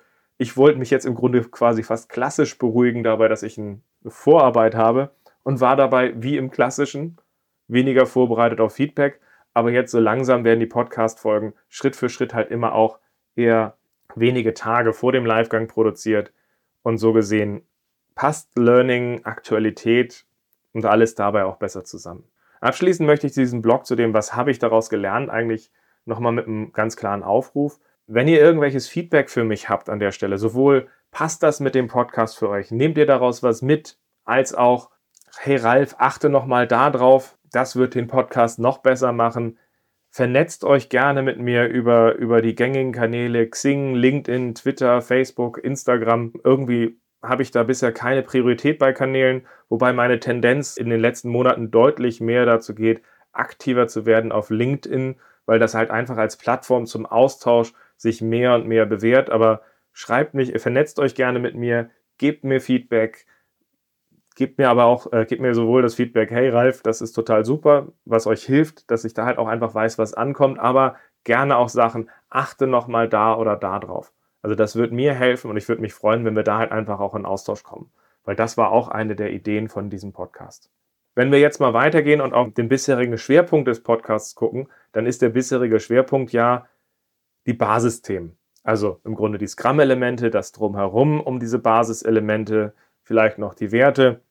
ich 0.42 0.56
wollte 0.56 0.80
mich 0.80 0.90
jetzt 0.90 1.06
im 1.06 1.14
Grunde 1.14 1.40
quasi 1.42 1.84
fast 1.84 2.08
klassisch 2.08 2.58
beruhigen 2.58 3.04
dabei, 3.04 3.28
dass 3.28 3.44
ich 3.44 3.58
eine 3.58 3.80
Vorarbeit 4.04 4.75
habe 4.75 5.14
und 5.44 5.61
war 5.61 5.76
dabei 5.76 6.14
wie 6.20 6.37
im 6.37 6.50
klassischen 6.50 7.16
weniger 7.68 8.06
vorbereitet 8.06 8.61
auf 8.61 8.75
Feedback. 8.75 9.20
Aber 9.54 9.70
jetzt 9.70 9.92
so 9.92 10.00
langsam 10.00 10.42
werden 10.42 10.58
die 10.58 10.66
Podcast-Folgen 10.66 11.54
Schritt 11.68 11.94
für 11.94 12.08
Schritt 12.08 12.34
halt 12.34 12.50
immer 12.50 12.75
auch 12.75 12.99
eher 13.37 13.76
wenige 14.16 14.52
Tage 14.52 14.92
vor 14.92 15.12
dem 15.12 15.25
Livegang 15.25 15.68
produziert. 15.68 16.32
Und 16.82 16.99
so 16.99 17.12
gesehen 17.12 17.62
passt 18.16 18.58
Learning, 18.58 19.25
Aktualität 19.25 20.26
und 20.72 20.84
alles 20.87 21.14
dabei 21.14 21.44
auch 21.44 21.56
besser 21.56 21.84
zusammen. 21.84 22.25
Abschließend 22.61 23.06
möchte 23.06 23.28
ich 23.28 23.32
diesen 23.32 23.62
Blog 23.62 23.87
zu 23.87 23.94
dem, 23.94 24.12
was 24.12 24.34
habe 24.34 24.50
ich 24.50 24.58
daraus 24.58 24.90
gelernt, 24.90 25.30
eigentlich 25.30 25.70
nochmal 26.04 26.32
mit 26.32 26.49
einem 26.49 26.72
ganz 26.72 26.96
klaren 26.96 27.22
Aufruf. 27.22 27.78
Wenn 28.06 28.26
ihr 28.26 28.40
irgendwelches 28.40 28.88
Feedback 28.88 29.30
für 29.30 29.44
mich 29.44 29.68
habt 29.68 29.88
an 29.88 30.00
der 30.00 30.11
Stelle, 30.11 30.37
sowohl 30.37 30.88
passt 31.12 31.42
das 31.42 31.61
mit 31.61 31.75
dem 31.75 31.87
Podcast 31.87 32.37
für 32.37 32.49
euch, 32.49 32.71
nehmt 32.71 32.99
ihr 32.99 33.06
daraus 33.06 33.42
was 33.42 33.62
mit, 33.62 33.97
als 34.25 34.54
auch, 34.54 34.90
hey 35.38 35.56
Ralf, 35.56 35.94
achte 35.99 36.28
nochmal 36.28 36.66
da 36.66 36.90
drauf, 36.90 37.38
das 37.52 37.76
wird 37.76 37.94
den 37.94 38.09
Podcast 38.09 38.59
noch 38.59 38.78
besser 38.78 39.12
machen. 39.12 39.59
Vernetzt 40.11 40.64
euch 40.64 40.88
gerne 40.88 41.23
mit 41.23 41.38
mir 41.38 41.66
über, 41.68 42.16
über 42.16 42.42
die 42.42 42.54
gängigen 42.54 42.92
Kanäle 42.92 43.49
Xing, 43.49 43.94
LinkedIn, 43.94 44.54
Twitter, 44.54 45.00
Facebook, 45.00 45.62
Instagram. 45.62 46.32
Irgendwie 46.44 46.99
habe 47.23 47.42
ich 47.42 47.50
da 47.50 47.62
bisher 47.62 47.92
keine 47.92 48.23
Priorität 48.23 48.78
bei 48.78 48.92
Kanälen, 48.92 49.47
wobei 49.68 49.92
meine 49.92 50.18
Tendenz 50.18 50.76
in 50.76 50.90
den 50.90 51.00
letzten 51.00 51.28
Monaten 51.28 51.71
deutlich 51.71 52.21
mehr 52.21 52.47
dazu 52.47 52.75
geht, 52.75 53.00
aktiver 53.32 53.87
zu 53.87 54.06
werden 54.06 54.32
auf 54.32 54.50
LinkedIn, 54.50 55.16
weil 55.47 55.59
das 55.59 55.75
halt 55.75 55.90
einfach 55.90 56.16
als 56.16 56.37
Plattform 56.37 56.87
zum 56.87 57.06
Austausch 57.06 57.73
sich 58.02 58.21
mehr 58.21 58.54
und 58.54 58.66
mehr 58.66 58.87
bewährt. 58.87 59.30
Aber 59.30 59.62
schreibt 59.92 60.35
mich, 60.35 60.52
vernetzt 60.61 60.99
euch 60.99 61.14
gerne 61.14 61.38
mit 61.38 61.54
mir, 61.54 61.90
gebt 62.18 62.44
mir 62.44 62.61
Feedback, 62.61 63.26
gebt 64.35 64.59
mir 64.59 64.68
aber 64.68 64.85
auch, 64.85 65.12
äh, 65.12 65.25
gebt 65.26 65.40
mir 65.40 65.54
sowohl 65.54 65.82
das 65.82 65.94
Feedback, 65.94 66.30
hey 66.30 66.49
Ralf, 66.49 66.82
das 66.82 67.00
ist 67.00 67.12
total 67.12 67.44
super, 67.44 67.88
was 68.04 68.26
euch 68.26 68.44
hilft, 68.44 68.90
dass 68.90 69.04
ich 69.04 69.14
da 69.14 69.25
halt 69.25 69.38
auch 69.38 69.49
einfach 69.49 69.75
weiß, 69.75 69.99
was 69.99 70.14
ankommt, 70.14 70.59
aber 70.59 70.97
gerne 71.25 71.56
auch 71.56 71.68
Sachen, 71.68 72.11
achte 72.28 72.66
nochmal 72.66 73.09
da 73.09 73.37
oder 73.37 73.56
da 73.56 73.78
drauf. 73.78 74.12
Also 74.42 74.56
das 74.56 74.75
wird 74.75 74.92
mir 74.92 75.14
helfen 75.14 75.50
und 75.50 75.56
ich 75.56 75.68
würde 75.68 75.82
mich 75.82 75.94
freuen, 75.94 76.25
wenn 76.25 76.35
wir 76.35 76.42
da 76.42 76.59
halt 76.59 76.73
einfach 76.73 76.99
auch 76.99 77.14
in 77.14 77.25
Austausch 77.25 77.62
kommen. 77.62 77.92
Weil 78.25 78.37
das 78.37 78.56
war 78.56 78.71
auch 78.71 78.88
eine 78.88 79.14
der 79.14 79.32
Ideen 79.32 79.68
von 79.68 79.90
diesem 79.90 80.12
Podcast. 80.12 80.71
Wenn 81.14 81.30
wir 81.30 81.38
jetzt 81.38 81.61
mal 81.61 81.75
weitergehen 81.75 82.21
und 82.21 82.32
auf 82.32 82.54
den 82.54 82.68
bisherigen 82.68 83.18
Schwerpunkt 83.18 83.68
des 83.68 83.82
Podcasts 83.82 84.35
gucken, 84.35 84.68
dann 84.92 85.06
ist 85.06 85.23
der 85.23 85.28
bisherige 85.28 85.78
Schwerpunkt 85.78 86.32
ja 86.32 86.66
die 87.46 87.54
Basisthemen. 87.54 88.37
Also 88.62 89.00
im 89.04 89.14
Grunde 89.14 89.38
die 89.38 89.46
Scrum-Elemente, 89.46 90.30
das 90.30 90.52
drumherum 90.52 91.20
um 91.20 91.40
diese 91.40 91.58
Basiselemente, 91.58 92.75
vielleicht 93.02 93.38
noch 93.38 93.54
die 93.54 93.72
Werte. 93.72 94.22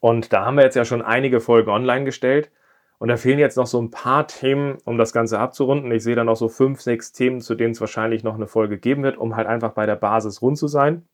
Und 0.00 0.32
da 0.32 0.44
haben 0.44 0.56
wir 0.56 0.64
jetzt 0.64 0.76
ja 0.76 0.84
schon 0.84 1.02
einige 1.02 1.40
Folgen 1.40 1.70
online 1.70 2.04
gestellt. 2.04 2.50
Und 2.98 3.08
da 3.08 3.16
fehlen 3.16 3.38
jetzt 3.38 3.56
noch 3.56 3.66
so 3.66 3.80
ein 3.80 3.90
paar 3.90 4.26
Themen, 4.26 4.78
um 4.84 4.96
das 4.96 5.12
Ganze 5.12 5.38
abzurunden. 5.38 5.90
Ich 5.92 6.02
sehe 6.02 6.14
da 6.14 6.24
noch 6.24 6.36
so 6.36 6.48
fünf, 6.48 6.80
sechs 6.80 7.12
Themen, 7.12 7.40
zu 7.40 7.54
denen 7.54 7.72
es 7.72 7.80
wahrscheinlich 7.80 8.24
noch 8.24 8.34
eine 8.34 8.46
Folge 8.46 8.78
geben 8.78 9.02
wird, 9.02 9.18
um 9.18 9.36
halt 9.36 9.46
einfach 9.46 9.72
bei 9.72 9.84
der 9.84 9.96
Basis 9.96 10.40
rund 10.40 10.56
zu 10.56 10.68
sein. 10.68 11.06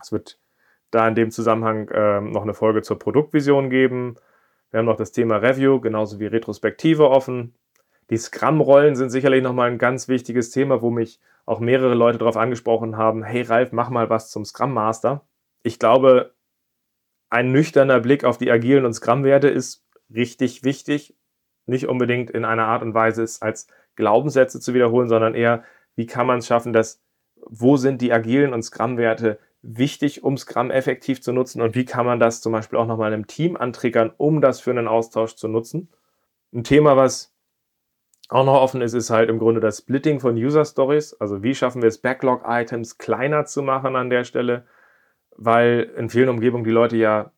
Es 0.00 0.10
wird 0.10 0.40
da 0.90 1.06
in 1.06 1.14
dem 1.14 1.30
Zusammenhang 1.30 1.88
äh, 1.88 2.20
noch 2.20 2.42
eine 2.42 2.54
Folge 2.54 2.82
zur 2.82 2.98
Produktvision 2.98 3.70
geben. 3.70 4.16
Wir 4.70 4.78
haben 4.78 4.86
noch 4.86 4.96
das 4.96 5.12
Thema 5.12 5.36
Review, 5.36 5.80
genauso 5.80 6.18
wie 6.18 6.26
Retrospektive 6.26 7.10
offen. 7.10 7.54
Die 8.12 8.18
Scrum-Rollen 8.18 8.94
sind 8.94 9.08
sicherlich 9.08 9.42
nochmal 9.42 9.70
ein 9.70 9.78
ganz 9.78 10.06
wichtiges 10.06 10.50
Thema, 10.50 10.82
wo 10.82 10.90
mich 10.90 11.18
auch 11.46 11.60
mehrere 11.60 11.94
Leute 11.94 12.18
darauf 12.18 12.36
angesprochen 12.36 12.98
haben, 12.98 13.22
hey 13.24 13.40
Ralf, 13.40 13.72
mach 13.72 13.88
mal 13.88 14.10
was 14.10 14.30
zum 14.30 14.44
Scrum 14.44 14.74
Master. 14.74 15.24
Ich 15.62 15.78
glaube, 15.78 16.34
ein 17.30 17.52
nüchterner 17.52 18.00
Blick 18.00 18.24
auf 18.24 18.36
die 18.36 18.50
agilen 18.50 18.84
und 18.84 18.92
Scrum-Werte 18.92 19.48
ist 19.48 19.86
richtig 20.14 20.62
wichtig. 20.62 21.16
Nicht 21.64 21.88
unbedingt 21.88 22.30
in 22.30 22.44
einer 22.44 22.66
Art 22.66 22.82
und 22.82 22.92
Weise 22.92 23.22
es 23.22 23.40
als 23.40 23.66
Glaubenssätze 23.96 24.60
zu 24.60 24.74
wiederholen, 24.74 25.08
sondern 25.08 25.34
eher, 25.34 25.64
wie 25.96 26.04
kann 26.04 26.26
man 26.26 26.40
es 26.40 26.46
schaffen, 26.46 26.74
dass, 26.74 27.00
wo 27.36 27.78
sind 27.78 28.02
die 28.02 28.12
agilen 28.12 28.52
und 28.52 28.62
Scrum-Werte 28.62 29.38
wichtig, 29.62 30.22
um 30.22 30.36
Scrum 30.36 30.70
effektiv 30.70 31.22
zu 31.22 31.32
nutzen 31.32 31.62
und 31.62 31.74
wie 31.74 31.86
kann 31.86 32.04
man 32.04 32.20
das 32.20 32.42
zum 32.42 32.52
Beispiel 32.52 32.78
auch 32.78 32.86
nochmal 32.86 33.10
einem 33.10 33.26
Team 33.26 33.56
antriggern, 33.56 34.12
um 34.18 34.42
das 34.42 34.60
für 34.60 34.70
einen 34.70 34.86
Austausch 34.86 35.34
zu 35.34 35.48
nutzen. 35.48 35.88
Ein 36.52 36.62
Thema, 36.62 36.98
was 36.98 37.31
auch 38.32 38.44
noch 38.44 38.60
offen 38.60 38.80
ist, 38.80 38.94
ist 38.94 39.10
halt 39.10 39.28
im 39.28 39.38
Grunde 39.38 39.60
das 39.60 39.78
Splitting 39.78 40.18
von 40.18 40.36
User 40.36 40.64
Stories. 40.64 41.14
Also 41.20 41.42
wie 41.42 41.54
schaffen 41.54 41.82
wir 41.82 41.88
es, 41.88 41.98
Backlog-Items 41.98 42.98
kleiner 42.98 43.44
zu 43.44 43.62
machen 43.62 43.94
an 43.94 44.10
der 44.10 44.24
Stelle, 44.24 44.64
weil 45.36 45.90
in 45.96 46.08
vielen 46.08 46.30
Umgebungen 46.30 46.64
die 46.64 46.70
Leute 46.70 46.96
ja 46.96 47.32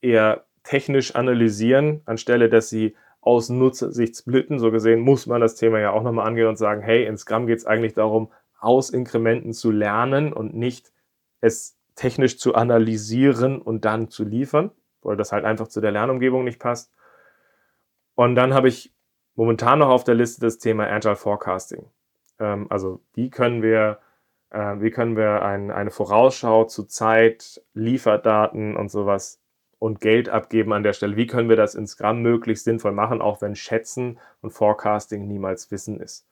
eher 0.00 0.46
technisch 0.62 1.14
analysieren, 1.14 2.02
anstelle 2.06 2.48
dass 2.48 2.70
sie 2.70 2.96
aus 3.20 3.50
Nutzersicht 3.50 4.16
splitten. 4.16 4.58
So 4.58 4.70
gesehen 4.70 5.00
muss 5.00 5.26
man 5.26 5.40
das 5.40 5.56
Thema 5.56 5.78
ja 5.78 5.90
auch 5.90 6.02
nochmal 6.02 6.26
angehen 6.26 6.46
und 6.46 6.56
sagen, 6.56 6.80
hey, 6.80 7.04
in 7.04 7.18
Scrum 7.18 7.46
geht 7.46 7.58
es 7.58 7.66
eigentlich 7.66 7.94
darum, 7.94 8.30
aus 8.58 8.90
Inkrementen 8.90 9.52
zu 9.52 9.70
lernen 9.70 10.32
und 10.32 10.54
nicht 10.54 10.92
es 11.40 11.76
technisch 11.94 12.38
zu 12.38 12.54
analysieren 12.54 13.60
und 13.60 13.84
dann 13.84 14.08
zu 14.08 14.24
liefern, 14.24 14.70
weil 15.02 15.16
das 15.16 15.32
halt 15.32 15.44
einfach 15.44 15.68
zu 15.68 15.80
der 15.80 15.92
Lernumgebung 15.92 16.44
nicht 16.44 16.58
passt. 16.58 16.92
Und 18.14 18.34
dann 18.34 18.54
habe 18.54 18.68
ich 18.68 18.92
momentan 19.38 19.78
noch 19.78 19.88
auf 19.88 20.02
der 20.02 20.16
Liste 20.16 20.40
das 20.40 20.58
Thema 20.58 20.90
Agile 20.90 21.14
Forecasting. 21.14 21.86
Ähm, 22.40 22.66
also 22.70 23.00
wie 23.14 23.30
können 23.30 23.62
wir, 23.62 24.00
äh, 24.50 24.74
wie 24.80 24.90
können 24.90 25.16
wir 25.16 25.42
ein, 25.42 25.70
eine 25.70 25.92
Vorausschau 25.92 26.64
zu 26.64 26.84
Zeit, 26.84 27.62
Lieferdaten 27.72 28.76
und 28.76 28.90
sowas 28.90 29.40
und 29.78 30.00
Geld 30.00 30.28
abgeben 30.28 30.72
an 30.72 30.82
der 30.82 30.92
Stelle. 30.92 31.16
Wie 31.16 31.28
können 31.28 31.48
wir 31.48 31.54
das 31.54 31.76
in 31.76 31.86
Scrum 31.86 32.20
möglichst 32.20 32.64
sinnvoll 32.64 32.90
machen, 32.90 33.22
auch 33.22 33.40
wenn 33.40 33.54
Schätzen 33.54 34.18
und 34.40 34.50
Forecasting 34.50 35.28
niemals 35.28 35.70
Wissen 35.70 36.00
ist. 36.00 36.26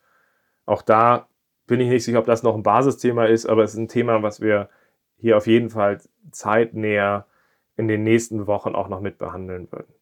Auch 0.65 0.83
da 0.83 1.29
bin 1.69 1.79
ich 1.79 1.89
nicht 1.89 2.05
sicher, 2.05 2.19
ob 2.19 2.27
das 2.27 2.43
noch 2.43 2.57
ein 2.57 2.65
Basisthema 2.65 3.27
ist, 3.27 3.47
aber 3.47 3.63
es 3.63 3.75
ist 3.75 3.79
ein 3.79 3.87
Thema, 3.87 4.25
was 4.25 4.41
wir 4.41 4.69
hier 5.17 5.37
auf 5.37 5.47
jeden 5.47 5.71
Fall 5.71 6.01
zeitnäher 6.33 7.27
in 7.77 7.87
den 7.87 8.03
nächsten 8.03 8.49
Wochen 8.49 8.75
auch 8.75 8.89
noch 8.89 9.01
mit 9.01 9.17
behandeln 9.17 9.71
würden. 9.71 9.95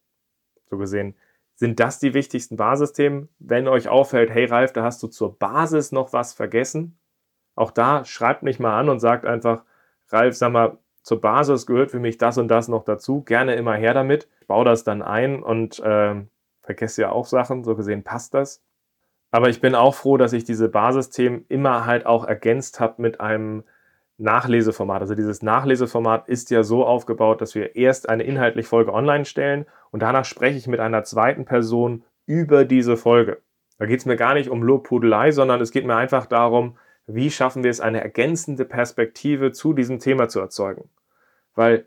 So 0.70 0.78
gesehen 0.78 1.14
sind 1.54 1.80
das 1.80 1.98
die 1.98 2.14
wichtigsten 2.14 2.56
Basisthemen. 2.56 3.28
Wenn 3.38 3.68
euch 3.68 3.88
auffällt, 3.88 4.30
hey 4.30 4.46
Ralf, 4.46 4.72
da 4.72 4.82
hast 4.82 5.02
du 5.02 5.08
zur 5.08 5.38
Basis 5.38 5.92
noch 5.92 6.12
was 6.12 6.32
vergessen, 6.32 6.98
auch 7.54 7.70
da 7.70 8.04
schreibt 8.04 8.42
mich 8.42 8.58
mal 8.58 8.78
an 8.78 8.88
und 8.88 9.00
sagt 9.00 9.24
einfach, 9.24 9.62
Ralf, 10.08 10.36
sag 10.36 10.52
mal, 10.52 10.78
zur 11.02 11.20
Basis 11.20 11.66
gehört 11.66 11.90
für 11.90 12.00
mich 12.00 12.18
das 12.18 12.38
und 12.38 12.48
das 12.48 12.68
noch 12.68 12.84
dazu. 12.84 13.22
Gerne 13.22 13.54
immer 13.54 13.74
her 13.74 13.94
damit. 13.94 14.28
Ich 14.40 14.46
baue 14.46 14.64
das 14.64 14.84
dann 14.84 15.02
ein 15.02 15.42
und 15.42 15.78
äh, 15.80 16.14
vergesse 16.62 17.02
ja 17.02 17.10
auch 17.10 17.26
Sachen. 17.26 17.62
So 17.62 17.76
gesehen 17.76 18.02
passt 18.02 18.34
das. 18.34 18.62
Aber 19.30 19.48
ich 19.48 19.60
bin 19.60 19.74
auch 19.74 19.94
froh, 19.94 20.16
dass 20.16 20.32
ich 20.32 20.44
diese 20.44 20.68
Basisthemen 20.68 21.44
immer 21.48 21.86
halt 21.86 22.06
auch 22.06 22.24
ergänzt 22.24 22.80
habe 22.80 23.02
mit 23.02 23.20
einem 23.20 23.64
Nachleseformat. 24.16 25.02
Also 25.02 25.14
dieses 25.14 25.42
Nachleseformat 25.42 26.28
ist 26.28 26.50
ja 26.50 26.62
so 26.62 26.86
aufgebaut, 26.86 27.40
dass 27.40 27.54
wir 27.54 27.76
erst 27.76 28.08
eine 28.08 28.22
inhaltliche 28.22 28.68
Folge 28.68 28.92
online 28.92 29.24
stellen 29.24 29.66
und 29.94 30.00
danach 30.00 30.24
spreche 30.24 30.58
ich 30.58 30.66
mit 30.66 30.80
einer 30.80 31.04
zweiten 31.04 31.44
Person 31.44 32.02
über 32.26 32.64
diese 32.64 32.96
Folge. 32.96 33.40
Da 33.78 33.86
geht 33.86 34.00
es 34.00 34.06
mir 34.06 34.16
gar 34.16 34.34
nicht 34.34 34.50
um 34.50 34.60
Lobpudelei, 34.60 35.30
sondern 35.30 35.60
es 35.60 35.70
geht 35.70 35.86
mir 35.86 35.94
einfach 35.94 36.26
darum, 36.26 36.76
wie 37.06 37.30
schaffen 37.30 37.62
wir 37.62 37.70
es, 37.70 37.78
eine 37.78 38.00
ergänzende 38.00 38.64
Perspektive 38.64 39.52
zu 39.52 39.72
diesem 39.72 40.00
Thema 40.00 40.26
zu 40.28 40.40
erzeugen. 40.40 40.90
Weil 41.54 41.86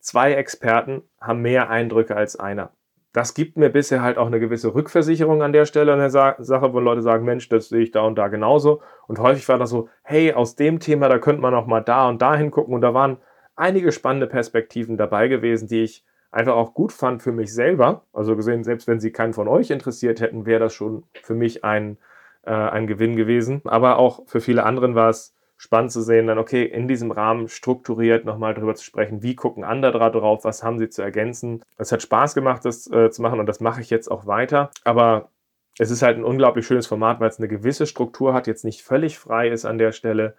zwei 0.00 0.32
Experten 0.32 1.02
haben 1.20 1.42
mehr 1.42 1.68
Eindrücke 1.68 2.16
als 2.16 2.36
einer. 2.36 2.70
Das 3.12 3.34
gibt 3.34 3.58
mir 3.58 3.68
bisher 3.68 4.00
halt 4.00 4.16
auch 4.16 4.28
eine 4.28 4.40
gewisse 4.40 4.74
Rückversicherung 4.74 5.42
an 5.42 5.52
der 5.52 5.66
Stelle 5.66 5.92
an 5.92 5.98
der 5.98 6.08
Sa 6.08 6.36
Sache, 6.38 6.72
wo 6.72 6.80
Leute 6.80 7.02
sagen, 7.02 7.26
Mensch, 7.26 7.50
das 7.50 7.68
sehe 7.68 7.82
ich 7.82 7.90
da 7.90 8.00
und 8.00 8.16
da 8.16 8.28
genauso. 8.28 8.80
Und 9.08 9.18
häufig 9.18 9.46
war 9.50 9.58
das 9.58 9.68
so, 9.68 9.90
hey, 10.04 10.32
aus 10.32 10.56
dem 10.56 10.80
Thema, 10.80 11.10
da 11.10 11.18
könnte 11.18 11.42
man 11.42 11.52
noch 11.52 11.66
mal 11.66 11.82
da 11.82 12.08
und 12.08 12.22
da 12.22 12.34
hingucken. 12.34 12.72
Und 12.72 12.80
da 12.80 12.94
waren 12.94 13.18
einige 13.56 13.92
spannende 13.92 14.26
Perspektiven 14.26 14.96
dabei 14.96 15.28
gewesen, 15.28 15.68
die 15.68 15.82
ich 15.82 16.02
einfach 16.36 16.54
auch 16.54 16.74
gut 16.74 16.92
fand 16.92 17.22
für 17.22 17.32
mich 17.32 17.52
selber. 17.52 18.02
Also 18.12 18.36
gesehen, 18.36 18.62
selbst 18.62 18.86
wenn 18.86 19.00
sie 19.00 19.10
keinen 19.10 19.32
von 19.32 19.48
euch 19.48 19.70
interessiert 19.70 20.20
hätten, 20.20 20.46
wäre 20.46 20.60
das 20.60 20.74
schon 20.74 21.04
für 21.22 21.34
mich 21.34 21.64
ein, 21.64 21.96
äh, 22.42 22.50
ein 22.50 22.86
Gewinn 22.86 23.16
gewesen. 23.16 23.62
Aber 23.64 23.98
auch 23.98 24.26
für 24.26 24.40
viele 24.40 24.64
anderen 24.64 24.94
war 24.94 25.08
es 25.08 25.34
spannend 25.56 25.90
zu 25.90 26.02
sehen, 26.02 26.26
dann 26.26 26.38
okay, 26.38 26.64
in 26.64 26.86
diesem 26.86 27.10
Rahmen 27.10 27.48
strukturiert 27.48 28.26
nochmal 28.26 28.52
darüber 28.52 28.74
zu 28.74 28.84
sprechen, 28.84 29.22
wie 29.22 29.34
gucken 29.34 29.64
andere 29.64 30.10
drauf, 30.10 30.44
was 30.44 30.62
haben 30.62 30.78
sie 30.78 30.90
zu 30.90 31.00
ergänzen. 31.00 31.62
Es 31.78 31.92
hat 31.92 32.02
Spaß 32.02 32.34
gemacht, 32.34 32.66
das 32.66 32.86
äh, 32.90 33.10
zu 33.10 33.22
machen 33.22 33.40
und 33.40 33.46
das 33.46 33.60
mache 33.60 33.80
ich 33.80 33.88
jetzt 33.88 34.10
auch 34.10 34.26
weiter. 34.26 34.70
Aber 34.84 35.30
es 35.78 35.90
ist 35.90 36.02
halt 36.02 36.18
ein 36.18 36.24
unglaublich 36.24 36.66
schönes 36.66 36.86
Format, 36.86 37.20
weil 37.20 37.30
es 37.30 37.38
eine 37.38 37.48
gewisse 37.48 37.86
Struktur 37.86 38.34
hat, 38.34 38.46
jetzt 38.46 38.64
nicht 38.64 38.82
völlig 38.82 39.18
frei 39.18 39.48
ist 39.48 39.64
an 39.64 39.78
der 39.78 39.92
Stelle, 39.92 40.36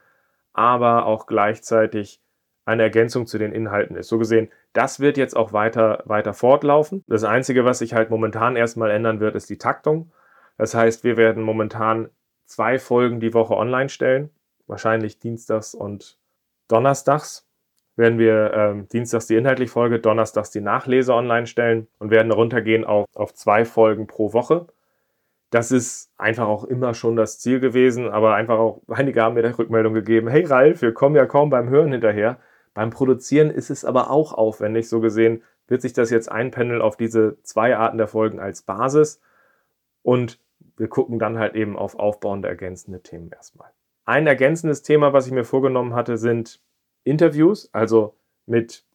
aber 0.53 1.07
auch 1.07 1.25
gleichzeitig 1.25 2.21
eine 2.67 2.83
Ergänzung 2.83 3.25
zu 3.25 3.37
den 3.37 3.53
Inhalten 3.53 3.95
ist. 3.95 4.09
So 4.09 4.17
gesehen, 4.17 4.49
das 4.73 4.99
wird 4.99 5.17
jetzt 5.17 5.37
auch 5.37 5.53
weiter, 5.53 6.03
weiter 6.05 6.33
fortlaufen. 6.33 7.03
Das 7.07 7.23
Einzige, 7.23 7.63
was 7.63 7.79
sich 7.79 7.93
halt 7.93 8.09
momentan 8.09 8.57
erstmal 8.57 8.91
ändern 8.91 9.21
wird, 9.21 9.35
ist 9.35 9.49
die 9.49 9.57
Taktung. 9.57 10.11
Das 10.57 10.75
heißt, 10.75 11.05
wir 11.05 11.15
werden 11.15 11.43
momentan 11.43 12.09
zwei 12.45 12.77
Folgen 12.77 13.21
die 13.21 13.33
Woche 13.33 13.55
online 13.55 13.87
stellen. 13.87 14.31
Wahrscheinlich 14.67 15.17
dienstags 15.17 15.73
und 15.73 16.17
donnerstags 16.67 17.47
werden 17.95 18.19
wir 18.19 18.51
ähm, 18.53 18.87
dienstags 18.89 19.27
die 19.27 19.35
inhaltliche 19.35 19.71
Folge, 19.71 19.99
donnerstags 19.99 20.51
die 20.51 20.59
Nachlese 20.61 21.13
online 21.13 21.47
stellen 21.47 21.87
und 21.99 22.11
werden 22.11 22.33
runtergehen 22.33 22.83
auf, 22.83 23.05
auf 23.15 23.33
zwei 23.33 23.63
Folgen 23.63 24.07
pro 24.07 24.33
Woche. 24.33 24.67
Das 25.51 25.71
ist 25.71 26.11
einfach 26.17 26.47
auch 26.47 26.65
immer 26.65 26.93
schon 26.93 27.15
das 27.15 27.39
Ziel 27.39 27.61
gewesen, 27.61 28.09
aber 28.09 28.35
einfach 28.35 28.59
auch, 28.59 28.81
einige 28.89 29.21
haben 29.21 29.35
mir 29.35 29.43
die 29.43 29.57
Rückmeldung 29.57 29.93
gegeben, 29.93 30.27
hey 30.27 30.43
Ralf, 30.43 30.81
wir 30.81 30.93
kommen 30.93 31.15
ja 31.15 31.25
kaum 31.25 31.49
beim 31.49 31.69
Hören 31.69 31.93
hinterher. 31.93 32.37
Beim 32.77 32.91
Produzieren 32.91 33.49
ist 33.49 33.71
es 33.71 33.83
aber 33.83 34.11
auch 34.11 34.33
aufwendig. 34.33 34.87
So 34.87 34.99
gesehen 34.99 35.41
wird 35.67 35.81
sich 35.81 35.93
das 35.93 36.11
jetzt 36.11 36.31
einpendeln 36.31 36.79
auf 36.79 36.95
diese 36.95 37.41
zwei 37.41 37.75
Arten 37.75 37.97
der 37.97 38.07
Folgen 38.07 38.39
als 38.39 38.61
Basis. 38.61 39.19
Und 40.03 40.39
wir 40.75 40.87
gucken 40.87 41.17
dann 41.17 41.39
halt 41.39 41.55
eben 41.55 41.75
auf 41.75 41.97
aufbauende, 41.97 42.47
ergänzende 42.47 43.01
Themen 43.01 43.31
erstmal. 43.31 43.71
Ein 44.05 44.27
ergänzendes 44.27 44.83
Thema, 44.83 45.11
was 45.11 45.25
ich 45.25 45.33
mir 45.33 45.43
vorgenommen 45.43 45.95
hatte, 45.95 46.19
sind 46.19 46.61
Interviews, 47.03 47.73
also 47.73 48.15
mit 48.45 48.85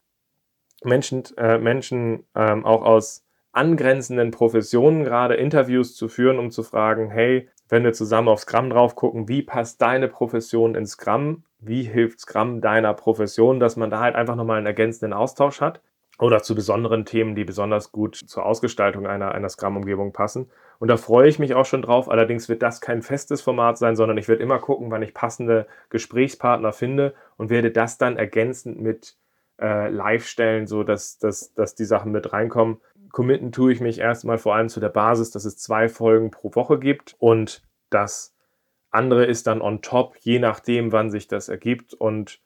Menschen, 0.85 1.25
äh, 1.35 1.57
Menschen 1.57 2.25
ähm, 2.35 2.65
auch 2.65 2.83
aus 2.83 3.25
angrenzenden 3.51 4.31
Professionen 4.31 5.03
gerade 5.03 5.35
Interviews 5.35 5.93
zu 5.97 6.07
führen, 6.07 6.39
um 6.39 6.51
zu 6.51 6.63
fragen, 6.63 7.09
hey, 7.09 7.49
wenn 7.69 7.83
wir 7.83 7.93
zusammen 7.93 8.27
auf 8.27 8.41
Scrum 8.41 8.69
drauf 8.69 8.95
gucken, 8.95 9.27
wie 9.27 9.41
passt 9.41 9.81
deine 9.81 10.07
Profession 10.07 10.75
ins 10.75 10.91
Scrum? 10.91 11.43
wie 11.65 11.83
hilft 11.83 12.19
Scrum 12.19 12.61
deiner 12.61 12.93
Profession, 12.93 13.59
dass 13.59 13.75
man 13.75 13.89
da 13.89 13.99
halt 13.99 14.15
einfach 14.15 14.35
nochmal 14.35 14.57
einen 14.57 14.67
ergänzenden 14.67 15.13
Austausch 15.13 15.61
hat 15.61 15.81
oder 16.19 16.43
zu 16.43 16.55
besonderen 16.55 17.05
Themen, 17.05 17.35
die 17.35 17.43
besonders 17.43 17.91
gut 17.91 18.15
zur 18.15 18.45
Ausgestaltung 18.45 19.07
einer, 19.07 19.33
einer 19.33 19.49
Scrum-Umgebung 19.49 20.13
passen. 20.13 20.49
Und 20.79 20.89
da 20.89 20.97
freue 20.97 21.27
ich 21.27 21.39
mich 21.39 21.55
auch 21.55 21.65
schon 21.65 21.81
drauf. 21.81 22.09
Allerdings 22.09 22.49
wird 22.49 22.61
das 22.61 22.81
kein 22.81 23.01
festes 23.01 23.41
Format 23.41 23.77
sein, 23.77 23.95
sondern 23.95 24.17
ich 24.17 24.27
werde 24.27 24.43
immer 24.43 24.59
gucken, 24.59 24.91
wann 24.91 25.01
ich 25.01 25.13
passende 25.13 25.67
Gesprächspartner 25.89 26.73
finde 26.73 27.13
und 27.37 27.49
werde 27.49 27.71
das 27.71 27.97
dann 27.97 28.17
ergänzend 28.17 28.79
mit 28.79 29.15
äh, 29.61 29.89
live 29.89 30.25
stellen, 30.25 30.67
so 30.67 30.83
dass, 30.83 31.17
dass, 31.17 31.53
dass 31.53 31.75
die 31.75 31.85
Sachen 31.85 32.11
mit 32.11 32.33
reinkommen. 32.33 32.77
Committen 33.13 33.51
tue 33.51 33.71
ich 33.71 33.79
mich 33.79 33.99
erstmal 33.99 34.39
vor 34.39 34.55
allem 34.55 34.69
zu 34.69 34.79
der 34.79 34.89
Basis, 34.89 35.29
dass 35.29 35.45
es 35.45 35.55
zwei 35.55 35.87
Folgen 35.87 36.31
pro 36.31 36.55
Woche 36.55 36.79
gibt 36.79 37.15
und 37.19 37.61
dass 37.91 38.35
andere 38.89 39.25
ist 39.25 39.45
dann 39.45 39.61
on 39.61 39.83
top, 39.83 40.17
je 40.21 40.39
nachdem, 40.39 40.91
wann 40.91 41.11
sich 41.11 41.27
das 41.27 41.47
ergibt. 41.47 41.93
Und 41.93 42.41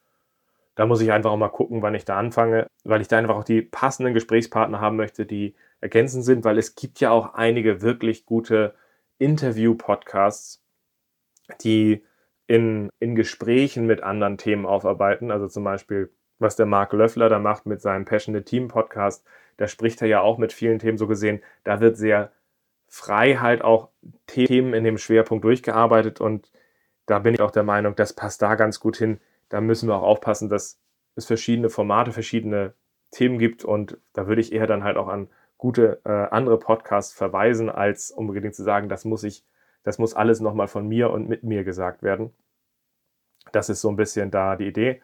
da 0.76 0.86
muss 0.86 1.00
ich 1.00 1.14
einfach 1.14 1.32
auch 1.32 1.38
mal 1.38 1.48
gucken, 1.48 1.82
wann 1.82 1.96
ich 1.96 2.04
da 2.04 2.18
anfange, 2.20 2.68
weil 2.84 3.00
ich 3.00 3.08
da 3.08 3.18
einfach 3.18 3.38
auch 3.38 3.46
die 3.46 3.62
passenden 3.62 4.14
Gesprächspartner 4.14 4.82
haben 4.82 4.98
möchte, 4.98 5.26
die 5.26 5.56
ergänzend 5.80 6.26
sind, 6.26 6.44
weil 6.44 6.58
es 6.58 6.76
gibt 6.76 7.00
ja 7.00 7.12
auch 7.12 7.34
einige 7.34 7.82
wirklich 7.82 8.26
gute 8.26 8.76
Interview-Podcasts, 9.20 10.62
die 11.62 12.04
in, 12.46 12.90
in 13.00 13.16
Gesprächen 13.16 13.86
mit 13.86 14.04
anderen 14.04 14.38
Themen 14.38 14.66
aufarbeiten. 14.66 15.32
Also 15.32 15.48
zum 15.48 15.64
Beispiel, 15.64 16.12
was 16.40 16.58
der 16.58 16.66
Mark 16.66 16.92
Löffler 16.92 17.30
da 17.30 17.40
macht 17.40 17.66
mit 17.66 17.82
seinem 17.82 18.04
Passionate 18.04 18.44
Team 18.44 18.68
Podcast. 18.68 19.26
Da 19.58 19.68
spricht 19.68 20.02
er 20.02 20.08
ja 20.08 20.22
auch 20.22 20.38
mit 20.38 20.54
vielen 20.54 20.80
Themen 20.80 20.98
so 20.98 21.08
gesehen. 21.08 21.42
Da 21.64 21.80
wird 21.80 21.98
sehr 21.98 22.32
frei 22.88 23.36
halt 23.36 23.64
auch 23.64 23.90
Themen 24.28 24.74
in 24.74 24.84
dem 24.84 24.98
Schwerpunkt 24.98 25.44
durchgearbeitet 25.44 26.22
und 26.22 26.52
da 27.06 27.20
bin 27.20 27.34
ich 27.34 27.42
auch 27.42 27.52
der 27.52 27.64
Meinung, 27.64 27.96
das 27.96 28.14
passt 28.14 28.42
da 28.42 28.56
ganz 28.56 28.80
gut 28.80 28.98
hin. 28.98 29.20
Da 29.50 29.62
müssen 29.62 29.90
wir 29.90 29.96
auch 29.96 30.04
aufpassen, 30.04 30.50
dass 30.50 30.80
es 31.16 31.26
verschiedene 31.26 31.70
Formate, 31.70 32.12
verschiedene 32.12 32.74
Themen 33.12 33.40
gibt 33.40 33.66
und 33.66 33.98
da 34.14 34.28
würde 34.28 34.42
ich 34.42 34.54
eher 34.54 34.68
dann 34.68 34.84
halt 34.84 34.98
auch 34.98 35.08
an 35.08 35.30
gute 35.58 36.02
äh, 36.06 36.10
andere 36.10 36.60
Podcasts 36.60 37.14
verweisen, 37.14 37.70
als 37.70 38.12
unbedingt 38.12 38.56
zu 38.56 38.64
sagen, 38.64 38.90
das 38.90 39.06
muss 39.06 39.24
ich, 39.24 39.44
das 39.84 39.98
muss 39.98 40.14
alles 40.14 40.40
nochmal 40.40 40.68
von 40.68 40.88
mir 40.88 41.10
und 41.12 41.28
mit 41.28 41.44
mir 41.44 41.64
gesagt 41.64 42.04
werden. 42.04 42.34
Das 43.52 43.70
ist 43.70 43.82
so 43.82 43.90
ein 43.90 43.96
bisschen 43.96 44.30
da 44.32 44.56
die 44.56 44.68
Idee. 44.68 45.02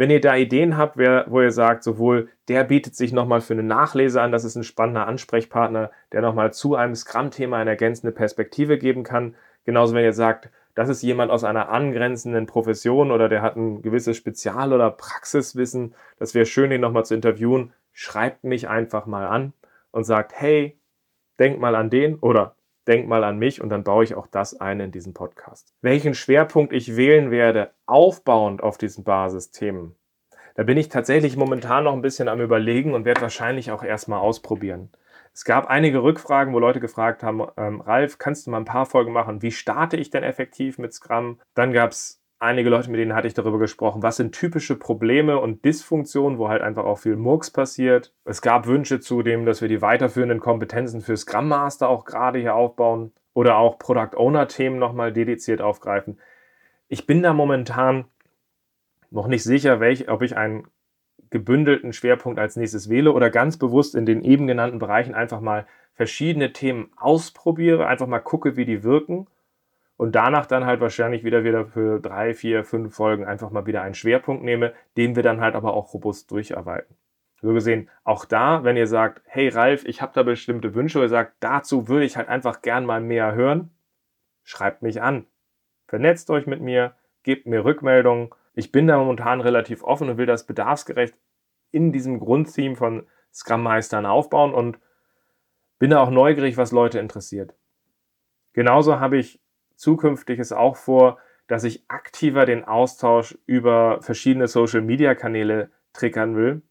Wenn 0.00 0.08
ihr 0.08 0.22
da 0.22 0.34
Ideen 0.34 0.78
habt, 0.78 0.96
wer, 0.96 1.26
wo 1.28 1.42
ihr 1.42 1.52
sagt, 1.52 1.82
sowohl 1.82 2.30
der 2.48 2.64
bietet 2.64 2.96
sich 2.96 3.12
nochmal 3.12 3.42
für 3.42 3.52
eine 3.52 3.62
Nachlese 3.62 4.22
an, 4.22 4.32
das 4.32 4.44
ist 4.44 4.56
ein 4.56 4.64
spannender 4.64 5.06
Ansprechpartner, 5.06 5.90
der 6.12 6.22
nochmal 6.22 6.54
zu 6.54 6.74
einem 6.74 6.94
Scrum-Thema 6.94 7.58
eine 7.58 7.68
ergänzende 7.68 8.10
Perspektive 8.10 8.78
geben 8.78 9.02
kann. 9.02 9.36
Genauso, 9.66 9.94
wenn 9.94 10.02
ihr 10.02 10.14
sagt, 10.14 10.48
das 10.74 10.88
ist 10.88 11.02
jemand 11.02 11.30
aus 11.30 11.44
einer 11.44 11.68
angrenzenden 11.68 12.46
Profession 12.46 13.10
oder 13.10 13.28
der 13.28 13.42
hat 13.42 13.56
ein 13.56 13.82
gewisses 13.82 14.16
Spezial- 14.16 14.72
oder 14.72 14.90
Praxiswissen, 14.90 15.94
das 16.18 16.34
wäre 16.34 16.46
schön, 16.46 16.72
ihn 16.72 16.80
nochmal 16.80 17.04
zu 17.04 17.14
interviewen. 17.14 17.74
Schreibt 17.92 18.42
mich 18.42 18.70
einfach 18.70 19.04
mal 19.04 19.26
an 19.26 19.52
und 19.90 20.04
sagt, 20.04 20.32
hey, 20.34 20.78
denk 21.38 21.60
mal 21.60 21.74
an 21.74 21.90
den 21.90 22.14
oder 22.14 22.56
denk 22.86 23.08
mal 23.08 23.24
an 23.24 23.38
mich 23.38 23.60
und 23.60 23.68
dann 23.68 23.84
baue 23.84 24.04
ich 24.04 24.14
auch 24.14 24.26
das 24.26 24.60
ein 24.60 24.80
in 24.80 24.92
diesen 24.92 25.14
Podcast. 25.14 25.74
Welchen 25.82 26.14
Schwerpunkt 26.14 26.72
ich 26.72 26.96
wählen 26.96 27.30
werde, 27.30 27.70
aufbauend 27.86 28.62
auf 28.62 28.78
diesen 28.78 29.04
Basisthemen, 29.04 29.94
da 30.54 30.64
bin 30.64 30.76
ich 30.76 30.88
tatsächlich 30.88 31.36
momentan 31.36 31.84
noch 31.84 31.92
ein 31.92 32.02
bisschen 32.02 32.28
am 32.28 32.40
Überlegen 32.40 32.94
und 32.94 33.04
werde 33.04 33.22
wahrscheinlich 33.22 33.70
auch 33.70 33.82
erstmal 33.82 34.20
ausprobieren. 34.20 34.90
Es 35.32 35.44
gab 35.44 35.68
einige 35.68 36.02
Rückfragen, 36.02 36.52
wo 36.52 36.58
Leute 36.58 36.80
gefragt 36.80 37.22
haben, 37.22 37.46
ähm, 37.56 37.80
Ralf, 37.80 38.18
kannst 38.18 38.46
du 38.46 38.50
mal 38.50 38.58
ein 38.58 38.64
paar 38.64 38.86
Folgen 38.86 39.12
machen? 39.12 39.42
Wie 39.42 39.52
starte 39.52 39.96
ich 39.96 40.10
denn 40.10 40.24
effektiv 40.24 40.78
mit 40.78 40.92
Scrum? 40.92 41.40
Dann 41.54 41.72
gab 41.72 41.92
es 41.92 42.19
einige 42.40 42.70
Leute, 42.70 42.90
mit 42.90 42.98
denen 42.98 43.14
hatte 43.14 43.28
ich 43.28 43.34
darüber 43.34 43.58
gesprochen, 43.58 44.02
was 44.02 44.16
sind 44.16 44.34
typische 44.34 44.74
Probleme 44.74 45.38
und 45.38 45.64
Dysfunktionen, 45.64 46.38
wo 46.38 46.48
halt 46.48 46.62
einfach 46.62 46.84
auch 46.84 46.98
viel 46.98 47.16
Murks 47.16 47.50
passiert. 47.50 48.12
Es 48.24 48.42
gab 48.42 48.66
Wünsche 48.66 48.98
zu 48.98 49.22
dem, 49.22 49.44
dass 49.46 49.60
wir 49.60 49.68
die 49.68 49.82
weiterführenden 49.82 50.40
Kompetenzen 50.40 51.02
für 51.02 51.16
Scrum 51.16 51.48
Master 51.48 51.88
auch 51.88 52.04
gerade 52.04 52.38
hier 52.38 52.54
aufbauen 52.54 53.12
oder 53.34 53.58
auch 53.58 53.78
Product 53.78 54.16
Owner 54.16 54.48
Themen 54.48 54.78
nochmal 54.78 55.12
dediziert 55.12 55.60
aufgreifen. 55.60 56.18
Ich 56.88 57.06
bin 57.06 57.22
da 57.22 57.32
momentan 57.32 58.06
noch 59.10 59.28
nicht 59.28 59.44
sicher, 59.44 59.78
welch, 59.78 60.08
ob 60.08 60.22
ich 60.22 60.36
einen 60.36 60.66
gebündelten 61.28 61.92
Schwerpunkt 61.92 62.40
als 62.40 62.56
nächstes 62.56 62.88
wähle 62.88 63.12
oder 63.12 63.30
ganz 63.30 63.56
bewusst 63.58 63.94
in 63.94 64.06
den 64.06 64.24
eben 64.24 64.46
genannten 64.46 64.78
Bereichen 64.78 65.14
einfach 65.14 65.40
mal 65.40 65.66
verschiedene 65.92 66.52
Themen 66.52 66.90
ausprobiere, 66.96 67.86
einfach 67.86 68.06
mal 68.06 68.20
gucke, 68.20 68.56
wie 68.56 68.64
die 68.64 68.82
wirken 68.82 69.26
und 70.00 70.12
danach 70.12 70.46
dann 70.46 70.64
halt 70.64 70.80
wahrscheinlich 70.80 71.24
wieder 71.24 71.44
wieder 71.44 71.66
für 71.66 72.00
drei, 72.00 72.32
vier, 72.32 72.64
fünf 72.64 72.94
Folgen 72.94 73.26
einfach 73.26 73.50
mal 73.50 73.66
wieder 73.66 73.82
einen 73.82 73.92
Schwerpunkt 73.92 74.42
nehme, 74.42 74.72
den 74.96 75.14
wir 75.14 75.22
dann 75.22 75.42
halt 75.42 75.54
aber 75.54 75.74
auch 75.74 75.92
robust 75.92 76.30
durcharbeiten. 76.30 76.96
So 77.42 77.52
gesehen, 77.52 77.90
auch 78.02 78.24
da, 78.24 78.64
wenn 78.64 78.78
ihr 78.78 78.86
sagt, 78.86 79.20
hey 79.26 79.50
Ralf, 79.50 79.84
ich 79.84 80.00
habe 80.00 80.12
da 80.14 80.22
bestimmte 80.22 80.74
Wünsche, 80.74 81.00
oder 81.00 81.10
sagt, 81.10 81.34
dazu 81.40 81.86
würde 81.86 82.06
ich 82.06 82.16
halt 82.16 82.30
einfach 82.30 82.62
gern 82.62 82.86
mal 82.86 83.02
mehr 83.02 83.34
hören, 83.34 83.72
schreibt 84.42 84.80
mich 84.80 85.02
an. 85.02 85.26
Vernetzt 85.86 86.30
euch 86.30 86.46
mit 86.46 86.62
mir, 86.62 86.94
gebt 87.22 87.44
mir 87.44 87.66
Rückmeldungen. 87.66 88.30
Ich 88.54 88.72
bin 88.72 88.86
da 88.86 88.96
momentan 88.96 89.42
relativ 89.42 89.84
offen 89.84 90.08
und 90.08 90.16
will 90.16 90.24
das 90.24 90.46
bedarfsgerecht 90.46 91.14
in 91.72 91.92
diesem 91.92 92.20
Grundtheme 92.20 92.74
von 92.74 93.06
Scrum 93.34 93.62
Meistern 93.62 94.06
aufbauen 94.06 94.54
und 94.54 94.78
bin 95.78 95.90
da 95.90 96.00
auch 96.00 96.10
neugierig, 96.10 96.56
was 96.56 96.72
Leute 96.72 97.00
interessiert. 97.00 97.54
Genauso 98.54 98.98
habe 98.98 99.18
ich 99.18 99.39
zukünftig 99.80 100.38
ist 100.38 100.52
auch 100.52 100.76
vor, 100.76 101.18
dass 101.48 101.64
ich 101.64 101.84
aktiver 101.88 102.46
den 102.46 102.64
Austausch 102.64 103.36
über 103.46 104.00
verschiedene 104.02 104.46
Social-Media-Kanäle 104.46 105.70
triggern 105.92 106.36
will. 106.36 106.62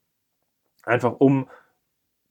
Einfach 0.84 1.20
um 1.20 1.50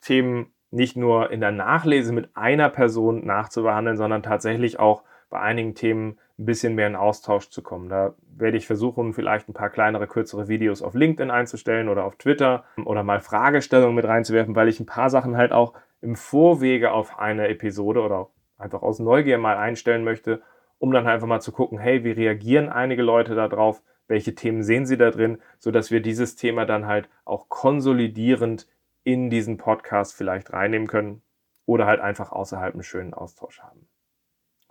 Themen 0.01 0.55
nicht 0.71 0.97
nur 0.97 1.31
in 1.31 1.41
der 1.41 1.51
Nachlese 1.51 2.13
mit 2.13 2.31
einer 2.37 2.71
Person 2.71 3.27
nachzubehandeln, 3.27 3.97
sondern 3.97 4.23
tatsächlich 4.23 4.79
auch 4.79 5.03
bei 5.31 5.41
einigen 5.41 5.75
Themen 5.75 6.19
ein 6.39 6.47
bisschen 6.47 6.75
mehr 6.75 6.87
in 6.87 6.97
Austausch 6.97 7.51
zu 7.51 7.63
kommen. 7.63 7.89
Da 7.89 8.15
werde 8.37 8.57
ich 8.57 8.67
versuchen, 8.67 9.13
vielleicht 9.13 9.49
ein 9.49 9.55
paar 9.55 9.71
kleinere, 9.71 10.07
kürzere 10.07 10.49
Videos 10.49 10.81
auf 10.81 10.95
LinkedIn 10.95 11.31
einzustellen 11.31 11.89
oder 11.89 12.05
auf 12.05 12.17
Twitter 12.17 12.65
oder 12.85 13.03
mal 13.03 13.21
Fragestellungen 13.21 13.97
mit 13.97 14.07
reinzuwerfen, 14.07 14.55
weil 14.55 14.69
ich 14.69 14.81
ein 14.81 14.87
paar 14.87 15.11
Sachen 15.11 15.37
halt 15.37 15.53
auch 15.53 15.75
im 16.01 16.17
Vorwege 16.17 16.93
auf 16.93 17.19
eine 17.19 17.49
Episode 17.49 18.01
oder 18.01 18.29
einfach 18.57 18.83
aus 18.83 19.01
Neugier 19.01 19.39
mal 19.39 19.57
einstellen 19.57 20.05
möchte, 20.05 20.41
um 20.79 20.93
dann 20.93 21.07
einfach 21.07 21.27
mal 21.27 21.41
zu 21.41 21.53
gucken, 21.53 21.79
hey, 21.79 22.05
wie 22.05 22.13
reagieren 22.13 22.69
einige 22.69 23.03
Leute 23.03 23.35
darauf, 23.35 23.83
welche 24.07 24.35
Themen 24.35 24.63
sehen 24.63 24.87
sie 24.87 24.97
da 24.97 25.11
drin, 25.11 25.39
sodass 25.59 25.91
wir 25.91 26.01
dieses 26.01 26.37
Thema 26.37 26.65
dann 26.65 26.87
halt 26.87 27.09
auch 27.25 27.49
konsolidierend 27.49 28.67
in 29.05 29.31
diesen 29.31 29.57
Podcast 29.57 30.15
vielleicht 30.15 30.53
reinnehmen 30.53 30.89
können 30.89 31.23
oder 31.67 31.87
halt 31.87 32.01
einfach 32.01 32.33
außerhalb 32.33 32.75
einen 32.75 32.83
schönen 32.83 33.15
Austausch 33.15 33.61
haben. 33.61 33.89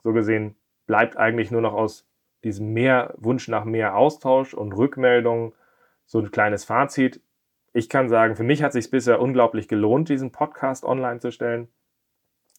So 0.04 0.14
gesehen 0.14 0.56
bleibt 0.88 1.18
eigentlich 1.18 1.52
nur 1.52 1.62
noch 1.62 1.74
aus 1.74 2.08
diesem 2.44 2.74
mehr 2.74 3.14
Wunsch 3.18 3.48
nach 3.48 3.66
mehr 3.66 3.96
Austausch 3.96 4.54
und 4.54 4.74
Rückmeldung 4.74 5.54
so 6.06 6.20
ein 6.20 6.32
kleines 6.32 6.66
Fazit. 6.66 7.22
Ich 7.74 7.90
kann 7.90 8.10
sagen, 8.10 8.36
für 8.36 8.44
mich 8.44 8.64
hat 8.64 8.70
es 8.70 8.74
sich 8.74 8.90
bisher 8.90 9.20
unglaublich 9.20 9.68
gelohnt, 9.68 10.10
diesen 10.10 10.32
Podcast 10.32 10.84
online 10.84 11.20
zu 11.20 11.32
stellen. 11.32 11.68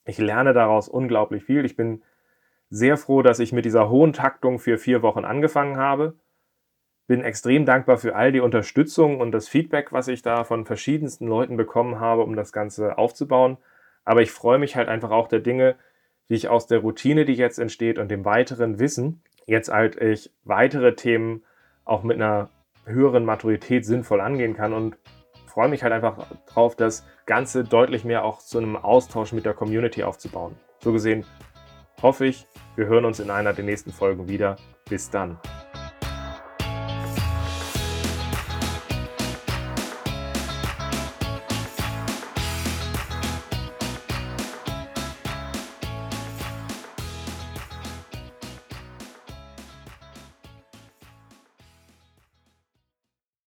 Ich 0.05 0.19
lerne 0.19 0.53
daraus 0.53 0.89
unglaublich 0.89 1.45
viel. 1.45 1.65
Ich 1.65 1.77
bin 1.77 2.03
sehr 2.71 2.97
froh, 2.97 3.23
dass 3.23 3.39
ich 3.39 3.53
mit 3.53 3.65
dieser 3.65 3.89
hohen 3.89 4.13
Taktung 4.13 4.59
für 4.59 4.79
vier 4.79 5.03
Wochen 5.03 5.25
angefangen 5.25 5.77
habe. 5.77 6.15
Bin 7.07 7.23
extrem 7.23 7.65
dankbar 7.65 7.97
für 7.97 8.15
all 8.15 8.33
die 8.33 8.41
Unterstützung 8.41 9.21
und 9.21 9.33
das 9.33 9.49
Feedback, 9.49 9.93
was 9.93 10.09
ich 10.09 10.23
da 10.23 10.45
von 10.45 10.67
verschiedensten 10.67 11.27
Leuten 11.27 11.57
bekommen 11.57 12.01
habe, 12.01 12.23
um 12.23 12.37
das 12.37 12.53
Ganze 12.53 12.99
aufzubauen. 12.99 13.57
Aber 14.05 14.21
ich 14.23 14.31
freue 14.31 14.59
mich 14.59 14.77
halt 14.77 14.89
einfach 14.89 15.11
auch 15.11 15.29
der 15.29 15.41
Dinge, 15.41 15.77
wie 16.29 16.35
ich 16.35 16.49
aus 16.49 16.67
der 16.67 16.81
Routine, 16.81 17.25
die 17.25 17.35
jetzt 17.35 17.59
entsteht 17.59 17.99
und 17.99 18.11
dem 18.11 18.25
weiteren 18.25 18.79
Wissen, 18.79 19.23
jetzt 19.47 19.73
halt 19.73 19.97
ich 19.97 20.31
weitere 20.45 20.95
Themen 20.95 21.43
auch 21.87 22.03
mit 22.03 22.17
einer 22.17 22.51
höheren 22.85 23.25
Maturität 23.25 23.87
sinnvoll 23.87 24.21
angehen 24.21 24.55
kann 24.55 24.75
und 24.75 24.99
freue 25.47 25.69
mich 25.69 25.83
halt 25.83 25.93
einfach 25.93 26.27
drauf, 26.47 26.77
das 26.77 27.07
Ganze 27.25 27.65
deutlich 27.65 28.05
mehr 28.05 28.25
auch 28.25 28.39
zu 28.39 28.59
einem 28.59 28.77
Austausch 28.77 29.33
mit 29.33 29.47
der 29.47 29.55
Community 29.55 30.05
aufzubauen. 30.05 30.55
So 30.81 30.93
gesehen 30.93 31.25
hoffe 32.03 32.27
ich, 32.27 32.47
wir 32.77 32.87
hören 32.87 33.05
uns 33.05 33.21
in 33.21 33.31
einer 33.31 33.53
der 33.53 33.65
nächsten 33.65 33.93
Folgen 33.93 34.29
wieder. 34.29 34.57
Bis 34.89 35.11
dann. 35.11 35.39